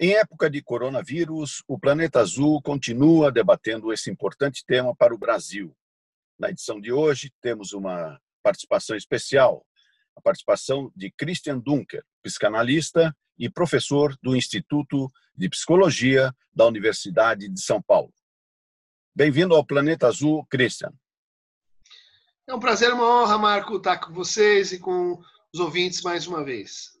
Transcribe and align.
Em 0.00 0.12
época 0.12 0.48
de 0.48 0.62
coronavírus, 0.62 1.64
o 1.66 1.76
Planeta 1.76 2.20
Azul 2.20 2.62
continua 2.62 3.32
debatendo 3.32 3.92
esse 3.92 4.08
importante 4.08 4.64
tema 4.64 4.94
para 4.94 5.12
o 5.12 5.18
Brasil. 5.18 5.76
Na 6.38 6.50
edição 6.50 6.80
de 6.80 6.92
hoje, 6.92 7.32
temos 7.42 7.72
uma 7.72 8.16
participação 8.40 8.94
especial, 8.94 9.66
a 10.14 10.20
participação 10.20 10.92
de 10.94 11.10
Christian 11.10 11.58
Dunker, 11.58 12.04
psicanalista 12.22 13.12
e 13.36 13.50
professor 13.50 14.16
do 14.22 14.36
Instituto 14.36 15.10
de 15.34 15.48
Psicologia 15.48 16.32
da 16.54 16.64
Universidade 16.64 17.48
de 17.48 17.60
São 17.60 17.82
Paulo. 17.82 18.14
Bem-vindo 19.12 19.52
ao 19.52 19.66
Planeta 19.66 20.06
Azul, 20.06 20.46
Christian. 20.48 20.92
É 22.46 22.54
um 22.54 22.60
prazer, 22.60 22.92
uma 22.92 23.04
honra, 23.04 23.36
Marco, 23.36 23.78
estar 23.78 23.98
com 23.98 24.12
vocês 24.14 24.70
e 24.70 24.78
com 24.78 25.20
os 25.52 25.58
ouvintes 25.58 26.02
mais 26.02 26.24
uma 26.28 26.44
vez. 26.44 26.97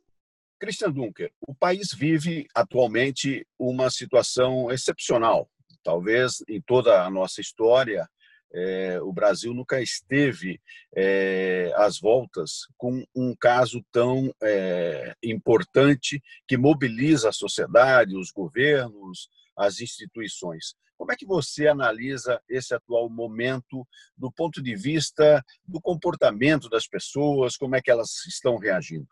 Christian 0.58 0.90
Dunker, 0.90 1.32
o 1.40 1.54
país 1.54 1.92
vive 1.92 2.46
atualmente 2.54 3.46
uma 3.58 3.90
situação 3.90 4.70
excepcional. 4.70 5.48
Talvez 5.84 6.42
em 6.48 6.60
toda 6.60 7.04
a 7.04 7.10
nossa 7.10 7.40
história, 7.40 8.08
é, 8.52 9.00
o 9.00 9.12
Brasil 9.12 9.54
nunca 9.54 9.80
esteve 9.80 10.60
é, 10.96 11.72
às 11.76 12.00
voltas 12.00 12.66
com 12.76 13.04
um 13.14 13.34
caso 13.38 13.84
tão 13.92 14.34
é, 14.42 15.14
importante 15.22 16.20
que 16.46 16.56
mobiliza 16.56 17.28
a 17.28 17.32
sociedade, 17.32 18.16
os 18.16 18.30
governos, 18.30 19.28
as 19.56 19.80
instituições. 19.80 20.74
Como 20.96 21.12
é 21.12 21.16
que 21.16 21.26
você 21.26 21.68
analisa 21.68 22.42
esse 22.48 22.74
atual 22.74 23.08
momento 23.08 23.86
do 24.16 24.32
ponto 24.32 24.60
de 24.60 24.74
vista 24.74 25.44
do 25.64 25.80
comportamento 25.80 26.68
das 26.68 26.88
pessoas? 26.88 27.56
Como 27.56 27.76
é 27.76 27.80
que 27.80 27.90
elas 27.90 28.26
estão 28.26 28.56
reagindo? 28.56 29.06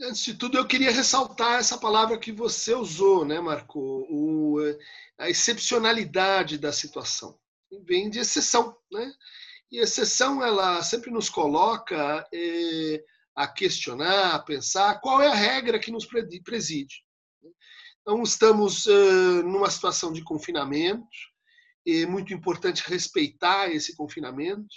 Antes 0.00 0.24
de 0.24 0.34
tudo, 0.34 0.58
eu 0.58 0.66
queria 0.66 0.90
ressaltar 0.90 1.60
essa 1.60 1.78
palavra 1.78 2.18
que 2.18 2.32
você 2.32 2.74
usou, 2.74 3.24
né, 3.24 3.40
Marco? 3.40 3.78
O, 4.10 4.56
a 5.16 5.30
excepcionalidade 5.30 6.58
da 6.58 6.72
situação. 6.72 7.38
Vem 7.86 8.10
de 8.10 8.18
exceção, 8.18 8.76
né? 8.90 9.12
E 9.70 9.78
exceção, 9.78 10.42
ela 10.44 10.82
sempre 10.82 11.10
nos 11.10 11.30
coloca 11.30 12.26
eh, 12.32 13.04
a 13.34 13.46
questionar, 13.46 14.34
a 14.34 14.38
pensar 14.38 15.00
qual 15.00 15.20
é 15.20 15.28
a 15.28 15.34
regra 15.34 15.78
que 15.78 15.90
nos 15.90 16.06
preside. 16.06 17.04
Então, 18.00 18.22
estamos 18.22 18.86
uh, 18.86 19.42
numa 19.42 19.70
situação 19.70 20.12
de 20.12 20.22
confinamento, 20.22 21.08
é 21.86 22.06
muito 22.06 22.32
importante 22.34 22.82
respeitar 22.86 23.70
esse 23.70 23.96
confinamento, 23.96 24.74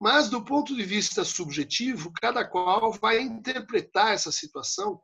mas, 0.00 0.28
do 0.28 0.44
ponto 0.44 0.74
de 0.74 0.82
vista 0.82 1.24
subjetivo, 1.24 2.12
cada 2.20 2.44
qual 2.44 2.92
vai 2.92 3.20
interpretar 3.20 4.12
essa 4.12 4.32
situação 4.32 5.00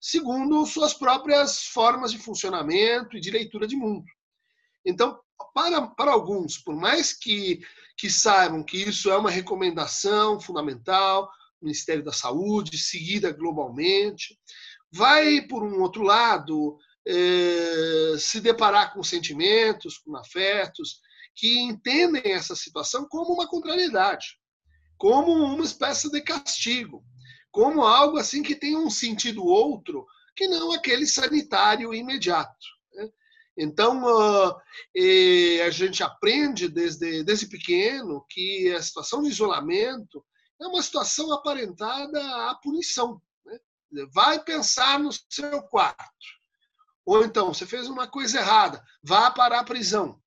segundo 0.00 0.66
suas 0.66 0.92
próprias 0.92 1.64
formas 1.66 2.10
de 2.10 2.18
funcionamento 2.18 3.16
e 3.16 3.20
de 3.20 3.30
leitura 3.30 3.66
de 3.66 3.76
mundo. 3.76 4.04
Então, 4.84 5.18
para, 5.54 5.86
para 5.86 6.10
alguns, 6.10 6.58
por 6.58 6.74
mais 6.74 7.12
que, 7.12 7.60
que 7.96 8.10
saibam 8.10 8.64
que 8.64 8.76
isso 8.76 9.10
é 9.10 9.16
uma 9.16 9.30
recomendação 9.30 10.40
fundamental 10.40 11.30
Ministério 11.62 12.02
da 12.02 12.12
Saúde, 12.12 12.76
seguida 12.76 13.32
globalmente, 13.32 14.36
vai, 14.90 15.40
por 15.42 15.62
um 15.62 15.80
outro 15.80 16.02
lado, 16.02 16.76
eh, 17.06 18.16
se 18.18 18.40
deparar 18.40 18.92
com 18.92 19.02
sentimentos, 19.02 19.96
com 19.98 20.16
afetos, 20.16 21.00
que 21.34 21.60
entendem 21.60 22.32
essa 22.32 22.54
situação 22.54 23.06
como 23.08 23.34
uma 23.34 23.48
contrariedade 23.48 24.40
como 25.02 25.32
uma 25.32 25.64
espécie 25.64 26.08
de 26.12 26.20
castigo, 26.20 27.04
como 27.50 27.82
algo 27.82 28.18
assim 28.18 28.40
que 28.40 28.54
tem 28.54 28.76
um 28.76 28.88
sentido 28.88 29.44
outro 29.44 30.06
que 30.36 30.46
não 30.46 30.70
aquele 30.70 31.08
sanitário 31.08 31.92
imediato. 31.92 32.64
Né? 32.94 33.10
Então, 33.58 34.04
uh, 34.04 34.54
a 35.66 35.70
gente 35.70 36.04
aprende 36.04 36.68
desde, 36.68 37.24
desde 37.24 37.48
pequeno 37.48 38.24
que 38.30 38.72
a 38.72 38.80
situação 38.80 39.24
de 39.24 39.30
isolamento 39.30 40.24
é 40.60 40.68
uma 40.68 40.80
situação 40.80 41.32
aparentada 41.32 42.20
à 42.48 42.54
punição. 42.54 43.20
Né? 43.44 43.58
Vai 44.14 44.38
pensar 44.44 45.00
no 45.00 45.10
seu 45.28 45.64
quarto. 45.64 45.98
Ou 47.04 47.24
então, 47.24 47.52
você 47.52 47.66
fez 47.66 47.88
uma 47.88 48.06
coisa 48.06 48.38
errada, 48.38 48.80
vá 49.02 49.32
para 49.32 49.58
a 49.58 49.64
prisão. 49.64 50.21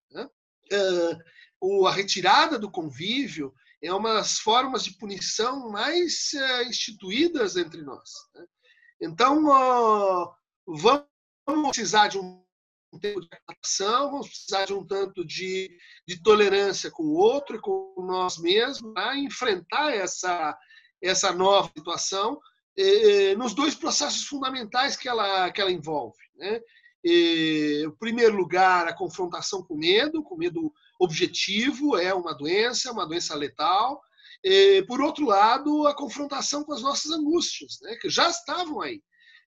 Né? 0.71 1.19
Uh, 1.61 1.87
a 1.87 1.91
retirada 1.91 2.59
do 2.59 2.69
convívio 2.69 3.53
é 3.81 3.93
umas 3.93 4.39
formas 4.39 4.83
de 4.83 4.97
punição 4.97 5.69
mais 5.69 6.33
é, 6.33 6.63
instituídas 6.63 7.55
entre 7.55 7.81
nós. 7.81 8.09
Né? 8.33 8.45
Então, 9.01 9.43
vamos 10.65 11.05
precisar 11.69 12.07
de 12.07 12.17
um 12.17 12.45
tempo 12.99 13.21
de 13.21 13.27
adaptação, 13.31 14.11
vamos 14.11 14.27
precisar 14.27 14.65
de 14.65 14.73
um 14.73 14.85
tanto 14.85 15.25
de, 15.25 15.77
de 16.07 16.21
tolerância 16.21 16.89
com 16.89 17.03
o 17.03 17.15
outro 17.15 17.57
e 17.57 17.59
com 17.61 17.93
nós 17.97 18.37
mesmos 18.37 18.93
para 18.93 19.17
enfrentar 19.17 19.93
essa, 19.93 20.57
essa 21.01 21.33
nova 21.33 21.71
situação 21.75 22.39
eh, 22.77 23.35
nos 23.35 23.53
dois 23.53 23.75
processos 23.75 24.25
fundamentais 24.25 24.95
que 24.95 25.09
ela, 25.09 25.51
que 25.51 25.61
ela 25.61 25.71
envolve. 25.71 26.17
Né? 26.35 26.61
Em 27.07 27.91
primeiro 27.99 28.35
lugar, 28.35 28.87
a 28.87 28.93
confrontação 28.93 29.61
com 29.61 29.75
medo, 29.75 30.23
com 30.23 30.35
medo 30.35 30.73
objetivo, 30.99 31.95
é 31.97 32.11
uma 32.11 32.33
doença, 32.33 32.91
uma 32.91 33.05
doença 33.05 33.35
letal. 33.35 34.01
E, 34.43 34.83
por 34.87 34.99
outro 34.99 35.27
lado, 35.27 35.85
a 35.85 35.93
confrontação 35.93 36.63
com 36.63 36.73
as 36.73 36.81
nossas 36.81 37.11
angústias, 37.11 37.77
né, 37.83 37.95
que 38.01 38.09
já 38.09 38.27
estavam 38.27 38.81
aí. 38.81 39.03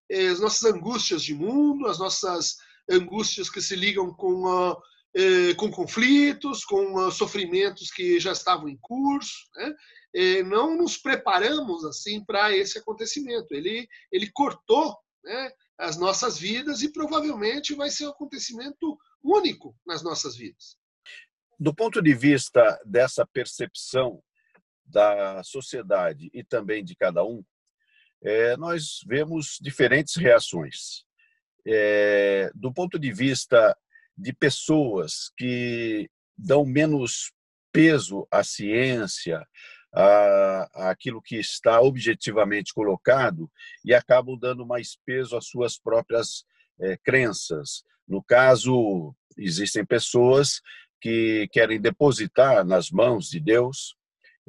As 0.09 0.39
nossas 0.39 0.63
angústias 0.73 1.21
de 1.21 1.33
mundo, 1.33 1.85
as 1.85 1.99
nossas 1.99 2.55
angústias 2.89 3.49
que 3.49 3.61
se 3.61 3.75
ligam 3.75 4.13
com, 4.13 4.73
com 5.57 5.69
conflitos, 5.69 6.63
com 6.63 6.95
uh, 6.95 7.11
sofrimentos 7.11 7.91
que 7.91 8.19
já 8.21 8.31
estavam 8.31 8.69
em 8.69 8.77
curso. 8.81 9.37
Né? 9.55 9.75
não 10.45 10.75
nos 10.75 10.97
preparamos 10.97 11.85
assim 11.85 12.23
para 12.23 12.55
esse 12.55 12.79
acontecimento. 12.79 13.53
Ele, 13.53 13.87
ele 14.11 14.31
cortou 14.31 14.97
né, 15.23 15.51
as 15.79 15.97
nossas 15.97 16.37
vidas 16.37 16.81
e 16.81 16.91
provavelmente 16.91 17.73
vai 17.73 17.89
ser 17.89 18.07
um 18.07 18.11
acontecimento 18.11 18.99
único 19.23 19.75
nas 19.87 20.03
nossas 20.03 20.35
vidas. 20.35 20.77
Do 21.57 21.73
ponto 21.73 22.01
de 22.01 22.13
vista 22.13 22.79
dessa 22.85 23.25
percepção 23.25 24.21
da 24.85 25.41
sociedade 25.43 26.29
e 26.33 26.43
também 26.43 26.83
de 26.83 26.95
cada 26.95 27.23
um, 27.23 27.43
é, 28.21 28.57
nós 28.57 28.99
vemos 29.07 29.57
diferentes 29.61 30.15
reações. 30.15 31.05
É, 31.65 32.51
do 32.53 32.73
ponto 32.73 32.99
de 32.99 33.13
vista 33.13 33.77
de 34.17 34.33
pessoas 34.33 35.31
que 35.37 36.09
dão 36.37 36.65
menos 36.65 37.31
peso 37.71 38.27
à 38.31 38.43
ciência, 38.43 39.45
aquilo 40.73 41.21
que 41.21 41.37
está 41.37 41.81
objetivamente 41.81 42.73
colocado 42.73 43.49
e 43.83 43.93
acabam 43.93 44.37
dando 44.37 44.65
mais 44.65 44.97
peso 45.05 45.35
às 45.35 45.47
suas 45.47 45.79
próprias 45.79 46.45
é, 46.79 46.97
crenças. 46.97 47.83
No 48.07 48.23
caso, 48.23 49.15
existem 49.37 49.85
pessoas 49.85 50.61
que 51.01 51.47
querem 51.51 51.79
depositar 51.79 52.65
nas 52.65 52.89
mãos 52.91 53.29
de 53.29 53.39
Deus 53.39 53.95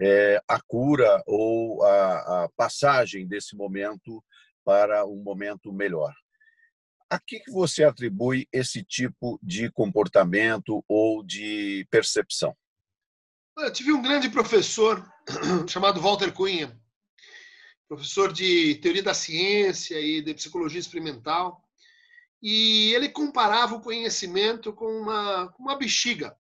é, 0.01 0.43
a 0.49 0.61
cura 0.61 1.23
ou 1.27 1.83
a, 1.85 2.45
a, 2.45 2.49
passagem 2.57 3.27
desse 3.27 3.55
momento 3.55 4.23
para 4.65 5.07
um 5.07 5.23
momento 5.23 5.73
melhor. 5.73 6.15
A 7.09 7.19
que, 7.19 7.41
que 7.41 7.51
você 7.51 7.85
atribui 7.85 8.49
esse 8.53 8.83
tipo 8.83 9.39
de 9.43 9.71
comportamento 9.71 10.85
ou 10.89 11.25
de 11.25 11.87
percepção? 11.91 12.57
Eu 13.59 13.73
tive 13.73 13.93
um 13.93 14.01
grande 14.01 14.31
professor 14.31 15.07
chamado 15.69 16.01
Walter 16.01 16.33
Cunha, 16.33 16.79
professor 17.89 18.33
de 18.33 18.77
teoria 18.77 19.03
da 19.03 19.15
ciência 19.15 19.99
e 20.01 20.23
de 20.23 20.35
psicologia 20.35 20.81
experimental, 20.81 21.63
e 22.43 22.93
ele 22.95 23.09
comparava 23.09 23.75
o 23.75 23.81
conhecimento 23.81 24.73
com 24.73 24.87
uma, 24.87 25.55
uma 25.59 25.77
bexiga 25.77 26.37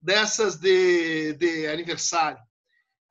dessas 0.00 0.56
de, 0.56 1.34
de 1.34 1.66
aniversário. 1.66 2.40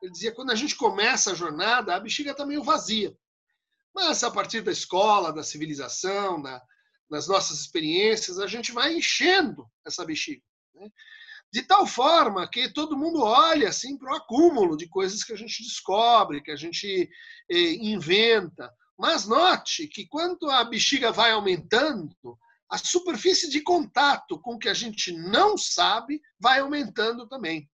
Ele 0.01 0.11
dizia 0.11 0.33
quando 0.33 0.51
a 0.51 0.55
gente 0.55 0.75
começa 0.75 1.31
a 1.31 1.35
jornada, 1.35 1.95
a 1.95 1.99
bexiga 1.99 2.31
está 2.31 2.45
meio 2.45 2.63
vazia. 2.63 3.15
Mas 3.93 4.23
a 4.23 4.31
partir 4.31 4.61
da 4.61 4.71
escola, 4.71 5.33
da 5.33 5.43
civilização, 5.43 6.41
da, 6.41 6.61
das 7.09 7.27
nossas 7.27 7.59
experiências, 7.59 8.39
a 8.39 8.47
gente 8.47 8.71
vai 8.71 8.93
enchendo 8.93 9.67
essa 9.85 10.05
bexiga. 10.05 10.43
Né? 10.75 10.91
De 11.51 11.63
tal 11.63 11.87
forma 11.87 12.47
que 12.49 12.73
todo 12.73 12.97
mundo 12.97 13.21
olha 13.21 13.69
assim 13.69 13.97
para 13.97 14.11
o 14.11 14.15
acúmulo 14.15 14.75
de 14.75 14.87
coisas 14.87 15.23
que 15.23 15.33
a 15.33 15.37
gente 15.37 15.63
descobre, 15.63 16.41
que 16.41 16.51
a 16.51 16.55
gente 16.55 17.09
eh, 17.49 17.73
inventa. 17.75 18.71
Mas 18.97 19.25
note 19.25 19.87
que 19.87 20.05
quando 20.07 20.49
a 20.49 20.63
bexiga 20.63 21.11
vai 21.11 21.31
aumentando, 21.31 22.37
a 22.69 22.77
superfície 22.77 23.49
de 23.49 23.61
contato 23.61 24.39
com 24.39 24.55
o 24.55 24.59
que 24.59 24.67
a 24.67 24.73
gente 24.73 25.11
não 25.11 25.57
sabe 25.57 26.21
vai 26.39 26.59
aumentando 26.59 27.27
também. 27.27 27.69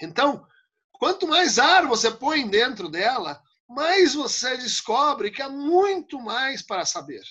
Então, 0.00 0.46
quanto 0.92 1.26
mais 1.26 1.58
ar 1.58 1.86
você 1.86 2.10
põe 2.10 2.48
dentro 2.48 2.88
dela, 2.88 3.42
mais 3.68 4.14
você 4.14 4.56
descobre 4.56 5.30
que 5.30 5.42
há 5.42 5.48
muito 5.48 6.20
mais 6.20 6.62
para 6.62 6.84
saber. 6.84 7.22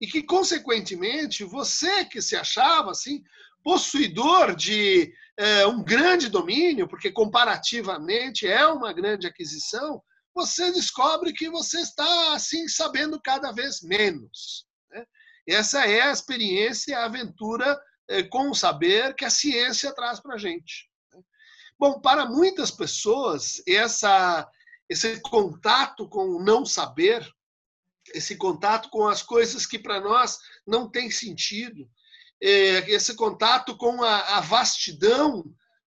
e 0.00 0.06
que, 0.06 0.22
consequentemente, 0.22 1.44
você 1.44 2.04
que 2.04 2.20
se 2.20 2.36
achava 2.36 2.90
assim, 2.90 3.22
possuidor 3.64 4.54
de 4.54 5.12
é, 5.38 5.66
um 5.66 5.82
grande 5.82 6.28
domínio, 6.28 6.86
porque 6.86 7.10
comparativamente 7.10 8.46
é 8.46 8.66
uma 8.66 8.92
grande 8.92 9.26
aquisição, 9.26 10.02
você 10.34 10.70
descobre 10.70 11.32
que 11.32 11.48
você 11.48 11.80
está 11.80 12.34
assim 12.34 12.68
sabendo 12.68 13.20
cada 13.20 13.50
vez 13.52 13.80
menos. 13.82 14.66
Né? 14.90 15.04
Essa 15.48 15.86
é 15.86 16.02
a 16.02 16.12
experiência, 16.12 16.98
a 16.98 17.06
aventura 17.06 17.80
é, 18.08 18.22
com 18.22 18.50
o 18.50 18.54
saber 18.54 19.14
que 19.14 19.24
a 19.24 19.30
ciência 19.30 19.94
traz 19.94 20.20
para 20.20 20.34
a 20.34 20.38
gente. 20.38 20.90
Né? 21.12 21.20
Bom, 21.78 22.00
para 22.00 22.26
muitas 22.26 22.70
pessoas, 22.70 23.62
essa, 23.66 24.46
esse 24.90 25.20
contato 25.20 26.06
com 26.06 26.26
o 26.36 26.44
não 26.44 26.66
saber, 26.66 27.26
esse 28.12 28.36
contato 28.36 28.90
com 28.90 29.08
as 29.08 29.22
coisas 29.22 29.64
que 29.64 29.78
para 29.78 30.00
nós 30.00 30.38
não 30.66 30.90
tem 30.90 31.10
sentido, 31.10 31.88
esse 32.46 33.14
contato 33.14 33.76
com 33.76 34.02
a, 34.02 34.40
vastidão 34.40 35.44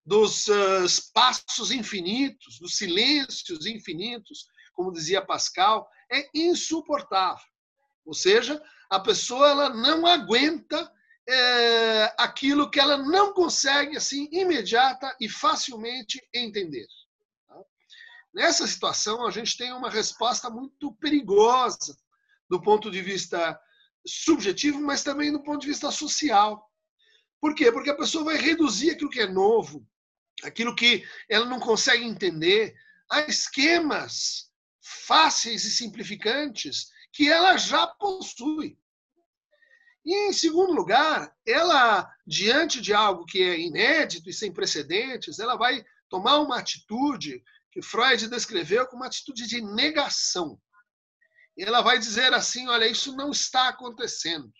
dos 0.06 0.46
uh, 0.46 0.84
espaços 0.84 1.72
infinitos, 1.72 2.60
dos 2.60 2.76
silêncios 2.76 3.66
infinitos, 3.66 4.46
como 4.72 4.92
dizia 4.92 5.24
Pascal, 5.24 5.88
é 6.12 6.28
insuportável. 6.34 7.44
Ou 8.04 8.14
seja, 8.14 8.62
a 8.88 9.00
pessoa 9.00 9.48
ela 9.48 9.70
não 9.70 10.06
aguenta 10.06 10.92
é, 11.28 12.14
aquilo 12.18 12.70
que 12.70 12.78
ela 12.78 12.98
não 12.98 13.32
consegue 13.32 13.96
assim 13.96 14.28
imediata 14.30 15.16
e 15.18 15.28
facilmente 15.28 16.22
entender. 16.32 16.86
Tá? 17.48 17.56
Nessa 18.32 18.66
situação, 18.66 19.26
a 19.26 19.30
gente 19.30 19.56
tem 19.56 19.72
uma 19.72 19.90
resposta 19.90 20.50
muito 20.50 20.92
perigosa 20.96 21.96
do 22.48 22.60
ponto 22.60 22.90
de 22.90 23.00
vista 23.00 23.58
subjetivo, 24.06 24.80
mas 24.80 25.02
também 25.02 25.32
do 25.32 25.42
ponto 25.42 25.60
de 25.60 25.68
vista 25.68 25.90
social. 25.90 26.70
Por 27.40 27.54
quê? 27.54 27.70
Porque 27.70 27.90
a 27.90 27.96
pessoa 27.96 28.24
vai 28.24 28.36
reduzir 28.36 28.90
aquilo 28.90 29.10
que 29.10 29.20
é 29.20 29.26
novo, 29.26 29.86
aquilo 30.42 30.74
que 30.74 31.06
ela 31.28 31.46
não 31.46 31.60
consegue 31.60 32.04
entender, 32.04 32.74
a 33.10 33.20
esquemas 33.22 34.50
fáceis 34.80 35.64
e 35.64 35.70
simplificantes 35.70 36.90
que 37.12 37.30
ela 37.30 37.56
já 37.56 37.86
possui. 37.86 38.78
E, 40.04 40.28
em 40.28 40.32
segundo 40.32 40.72
lugar, 40.72 41.34
ela, 41.46 42.10
diante 42.26 42.80
de 42.80 42.92
algo 42.92 43.24
que 43.24 43.42
é 43.42 43.58
inédito 43.58 44.28
e 44.28 44.34
sem 44.34 44.52
precedentes, 44.52 45.38
ela 45.38 45.56
vai 45.56 45.84
tomar 46.10 46.40
uma 46.40 46.58
atitude 46.58 47.42
que 47.72 47.80
Freud 47.80 48.28
descreveu 48.28 48.86
como 48.86 49.02
uma 49.02 49.06
atitude 49.06 49.46
de 49.46 49.60
negação. 49.62 50.60
Ela 51.58 51.82
vai 51.82 51.98
dizer 51.98 52.32
assim: 52.34 52.68
olha, 52.68 52.86
isso 52.86 53.14
não 53.16 53.30
está 53.30 53.68
acontecendo. 53.68 54.50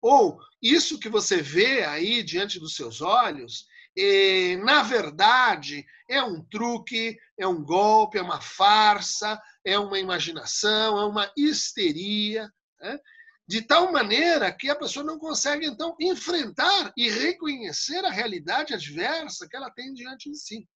Ou 0.00 0.38
isso 0.62 0.98
que 0.98 1.08
você 1.08 1.40
vê 1.40 1.84
aí 1.84 2.22
diante 2.22 2.58
dos 2.60 2.76
seus 2.76 3.00
olhos, 3.00 3.66
eh, 3.96 4.56
na 4.58 4.82
verdade, 4.82 5.84
é 6.08 6.22
um 6.22 6.44
truque, 6.44 7.16
é 7.38 7.46
um 7.46 7.62
golpe, 7.64 8.18
é 8.18 8.22
uma 8.22 8.40
farsa, 8.40 9.40
é 9.64 9.78
uma 9.78 9.98
imaginação, 9.98 10.98
é 10.98 11.06
uma 11.06 11.32
histeria. 11.36 12.50
Né? 12.80 12.98
de 13.46 13.60
tal 13.60 13.92
maneira 13.92 14.50
que 14.50 14.70
a 14.70 14.76
pessoa 14.76 15.04
não 15.04 15.18
consegue, 15.18 15.66
então, 15.66 15.94
enfrentar 16.00 16.92
e 16.96 17.10
reconhecer 17.10 18.04
a 18.04 18.10
realidade 18.10 18.72
adversa 18.72 19.46
que 19.48 19.56
ela 19.56 19.70
tem 19.70 19.92
diante 19.92 20.30
de 20.30 20.38
si. 20.38 20.68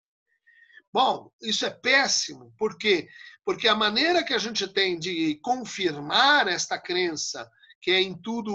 Bom, 0.93 1.31
isso 1.41 1.65
é 1.65 1.69
péssimo, 1.69 2.53
por 2.57 2.77
quê? 2.77 3.07
Porque 3.43 3.67
a 3.67 3.75
maneira 3.75 4.23
que 4.23 4.33
a 4.33 4.37
gente 4.37 4.67
tem 4.67 4.97
de 4.97 5.35
confirmar 5.43 6.47
esta 6.47 6.79
crença, 6.79 7.49
que 7.81 7.91
é 7.91 8.01
em 8.01 8.15
tudo 8.15 8.51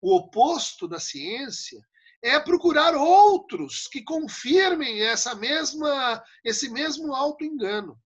o 0.00 0.16
oposto 0.16 0.86
da 0.86 0.98
ciência, 0.98 1.80
é 2.22 2.38
procurar 2.38 2.94
outros 2.94 3.86
que 3.86 4.02
confirmem 4.02 5.02
essa 5.02 5.34
mesma, 5.34 6.22
esse 6.44 6.68
mesmo 6.68 7.14
auto-engano. 7.14 7.98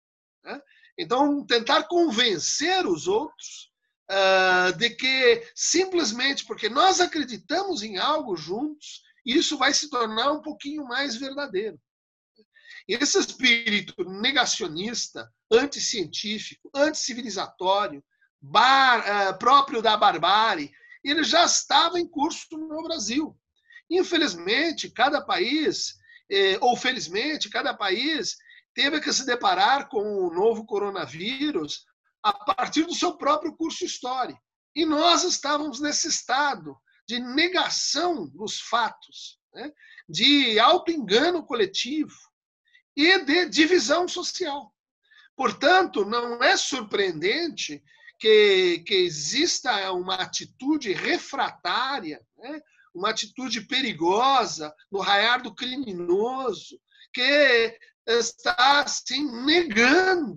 Né? 0.45 0.61
Então, 0.99 1.45
tentar 1.47 1.85
convencer 1.85 2.87
os 2.87 3.09
outros 3.09 3.73
uh, 4.11 4.77
de 4.77 4.91
que 4.91 5.51
simplesmente 5.55 6.45
porque 6.45 6.69
nós 6.69 7.01
acreditamos 7.01 7.83
em 7.83 7.97
algo 7.97 8.37
juntos, 8.37 9.03
isso 9.25 9.57
vai 9.57 9.73
se 9.73 9.89
tornar 9.89 10.33
um 10.33 10.43
pouquinho 10.43 10.85
mais 10.85 11.17
verdadeiro. 11.17 11.81
Esse 12.89 13.19
espírito 13.19 13.95
negacionista, 14.05 15.31
anticientífico, 15.51 16.71
anticivilizatório, 16.75 18.03
bar, 18.41 19.31
uh, 19.31 19.39
próprio 19.39 19.81
da 19.81 19.97
barbárie, 19.97 20.73
ele 21.05 21.23
já 21.23 21.45
estava 21.45 21.99
em 21.99 22.09
curso 22.09 22.57
no 22.57 22.83
Brasil. 22.83 23.37
Infelizmente, 23.91 24.91
cada 24.91 25.21
país, 25.21 25.95
eh, 26.31 26.57
ou 26.61 26.77
felizmente, 26.77 27.51
cada 27.51 27.75
país 27.75 28.37
teve 28.75 29.01
que 29.01 29.13
se 29.13 29.27
deparar 29.27 29.89
com 29.89 30.01
o 30.01 30.33
novo 30.33 30.65
coronavírus 30.65 31.85
a 32.23 32.33
partir 32.33 32.85
do 32.85 32.95
seu 32.95 33.17
próprio 33.17 33.55
curso 33.55 33.85
histórico. 33.85 34.41
E 34.75 34.87
nós 34.87 35.25
estávamos 35.25 35.81
nesse 35.81 36.09
estado 36.09 36.77
de 37.07 37.19
negação 37.19 38.29
dos 38.29 38.61
fatos, 38.61 39.39
né? 39.53 39.71
de 40.09 40.59
auto-engano 40.59 41.45
coletivo 41.45 42.15
e 42.97 43.19
de 43.25 43.49
divisão 43.49 44.07
social. 44.07 44.73
Portanto, 45.37 46.05
não 46.05 46.43
é 46.43 46.57
surpreendente 46.57 47.83
que, 48.19 48.83
que 48.87 48.95
exista 48.95 49.91
uma 49.93 50.15
atitude 50.15 50.93
refratária, 50.93 52.21
né? 52.37 52.61
uma 52.95 53.11
atitude 53.11 53.63
perigosa 53.63 54.75
no 54.91 55.01
raiar 55.01 55.43
do 55.43 55.55
criminoso, 55.55 56.79
que 57.13 57.79
está 58.07 58.81
assim 58.81 59.25
negando 59.45 60.37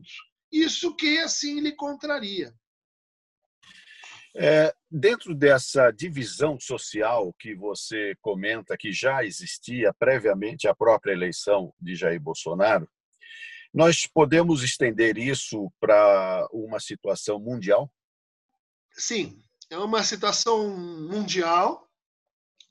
isso 0.51 0.95
que 0.95 1.17
assim 1.19 1.59
lhe 1.59 1.73
contraria. 1.73 2.53
É, 4.37 4.75
dentro 4.91 5.33
dessa 5.33 5.91
divisão 5.91 6.59
social 6.59 7.33
que 7.39 7.55
você 7.55 8.15
comenta 8.21 8.75
que 8.77 8.91
já 8.91 9.23
existia 9.23 9.93
previamente 9.93 10.67
à 10.67 10.75
própria 10.75 11.13
eleição 11.13 11.73
de 11.79 11.95
Jair 11.95 12.19
Bolsonaro, 12.19 12.85
nós 13.73 14.05
podemos 14.05 14.61
estender 14.61 15.17
isso 15.17 15.71
para 15.79 16.47
uma 16.51 16.81
situação 16.81 17.39
mundial? 17.39 17.89
Sim, 18.91 19.41
é 19.69 19.77
uma 19.77 20.03
situação 20.03 20.69
mundial 20.75 21.89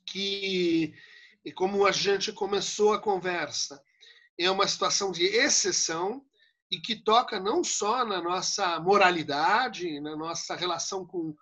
que, 0.05 0.93
como 1.55 1.85
a 1.85 1.91
gente 1.91 2.31
começou 2.31 2.93
a 2.93 3.01
conversa, 3.01 3.81
é 4.37 4.51
uma 4.51 4.67
situação 4.67 5.11
de 5.11 5.23
exceção 5.23 6.23
e 6.71 6.79
que 6.79 6.95
toca 6.95 7.39
não 7.39 7.63
só 7.63 8.05
na 8.05 8.21
nossa 8.21 8.79
moralidade, 8.79 9.99
na 9.99 10.15
nossa 10.15 10.55
relação 10.55 11.05
com, 11.05 11.35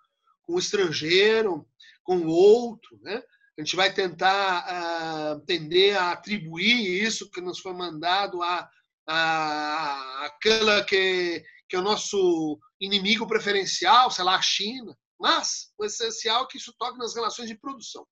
com 0.46 0.54
o 0.54 0.58
estrangeiro, 0.58 1.66
com 2.02 2.18
o 2.18 2.28
outro, 2.28 2.98
né? 3.02 3.22
A 3.56 3.60
gente 3.60 3.76
vai 3.76 3.92
tentar 3.92 4.66
uh, 4.66 5.40
tender 5.46 5.96
a 5.96 6.12
atribuir 6.12 7.04
isso 7.04 7.30
que 7.30 7.40
nos 7.40 7.60
foi 7.60 7.72
mandado 7.72 8.42
a, 8.42 8.68
a 9.06 10.24
aquela 10.24 10.82
que, 10.82 11.44
que 11.68 11.76
é 11.76 11.78
o 11.78 11.82
nosso 11.82 12.58
inimigo 12.80 13.28
preferencial, 13.28 14.10
sei 14.10 14.24
lá, 14.24 14.36
a 14.36 14.42
China. 14.42 14.96
Mas 15.20 15.72
o 15.78 15.84
essencial 15.84 16.44
é 16.44 16.46
que 16.48 16.58
isso 16.58 16.74
toca 16.76 16.98
nas 16.98 17.14
relações 17.14 17.48
de 17.48 17.56
produção. 17.56 18.04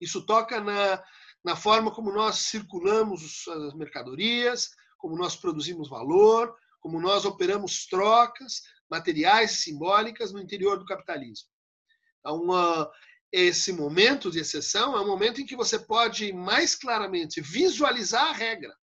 Isso 0.00 0.24
toca 0.24 0.60
na, 0.60 1.02
na 1.44 1.56
forma 1.56 1.90
como 1.90 2.12
nós 2.12 2.36
circulamos 2.36 3.46
as 3.48 3.74
mercadorias, 3.74 4.70
como 4.96 5.16
nós 5.16 5.34
produzimos 5.34 5.90
valor, 5.90 6.54
como 6.80 7.00
nós 7.00 7.24
operamos 7.24 7.86
trocas 7.86 8.62
materiais, 8.90 9.62
simbólicas 9.62 10.32
no 10.32 10.40
interior 10.40 10.78
do 10.78 10.84
capitalismo. 10.84 11.48
Então, 12.18 12.90
esse 13.32 13.72
momento 13.72 14.30
de 14.30 14.40
exceção 14.40 14.96
é 14.96 15.00
um 15.00 15.06
momento 15.06 15.40
em 15.40 15.46
que 15.46 15.56
você 15.56 15.78
pode 15.78 16.32
mais 16.32 16.74
claramente 16.74 17.40
visualizar 17.40 18.26
a 18.26 18.32
regra. 18.32 18.76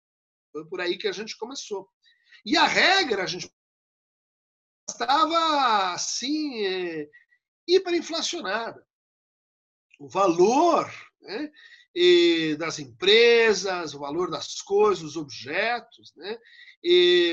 Foi 0.51 0.65
por 0.65 0.79
aí 0.79 0.97
que 0.97 1.07
a 1.07 1.11
gente 1.11 1.37
começou. 1.37 1.89
E 2.45 2.55
a 2.55 2.65
regra, 2.65 3.23
a 3.23 3.27
gente 3.27 3.51
estava 4.89 5.93
assim, 5.93 6.65
é, 6.65 7.09
hiperinflacionada. 7.67 8.85
O 9.99 10.07
valor 10.07 10.89
né, 11.21 11.51
das 12.57 12.79
empresas, 12.79 13.93
o 13.93 13.99
valor 13.99 14.29
das 14.29 14.61
coisas, 14.61 15.03
os 15.03 15.17
objetos, 15.17 16.13
né? 16.15 16.37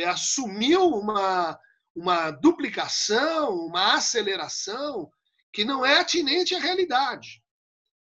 Assumiu 0.06 0.88
uma, 0.88 1.58
uma 1.94 2.30
duplicação, 2.30 3.54
uma 3.54 3.94
aceleração 3.94 5.10
que 5.52 5.64
não 5.64 5.86
é 5.86 5.98
atinente 5.98 6.54
à 6.54 6.58
realidade, 6.58 7.42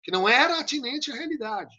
que 0.03 0.11
não 0.11 0.29
era 0.29 0.59
atinente 0.59 1.11
à 1.11 1.15
realidade. 1.15 1.75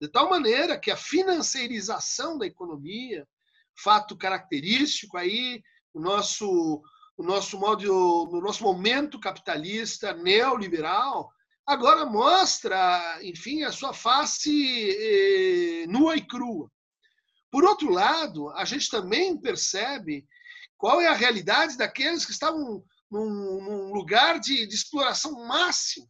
De 0.00 0.08
tal 0.08 0.30
maneira 0.30 0.78
que 0.78 0.90
a 0.90 0.96
financiarização 0.96 2.38
da 2.38 2.46
economia, 2.46 3.26
fato 3.74 4.16
característico 4.16 5.16
aí, 5.16 5.62
o 5.92 6.00
nosso 6.00 6.82
no 7.18 7.24
nosso 7.24 7.58
modo, 7.58 8.28
no 8.30 8.40
nosso 8.40 8.62
momento 8.62 9.18
capitalista 9.18 10.12
neoliberal, 10.12 11.32
agora 11.64 12.04
mostra, 12.04 13.18
enfim, 13.22 13.62
a 13.62 13.72
sua 13.72 13.94
face 13.94 14.90
eh, 14.90 15.86
nua 15.86 16.16
e 16.16 16.20
crua. 16.20 16.70
Por 17.50 17.64
outro 17.64 17.90
lado, 17.90 18.50
a 18.50 18.64
gente 18.66 18.90
também 18.90 19.36
percebe 19.40 20.26
qual 20.76 21.00
é 21.00 21.06
a 21.06 21.14
realidade 21.14 21.76
daqueles 21.76 22.24
que 22.24 22.32
estavam 22.32 22.84
num, 23.10 23.62
num 23.62 23.92
lugar 23.92 24.38
de, 24.38 24.66
de 24.66 24.74
exploração 24.74 25.46
máxima, 25.46 26.06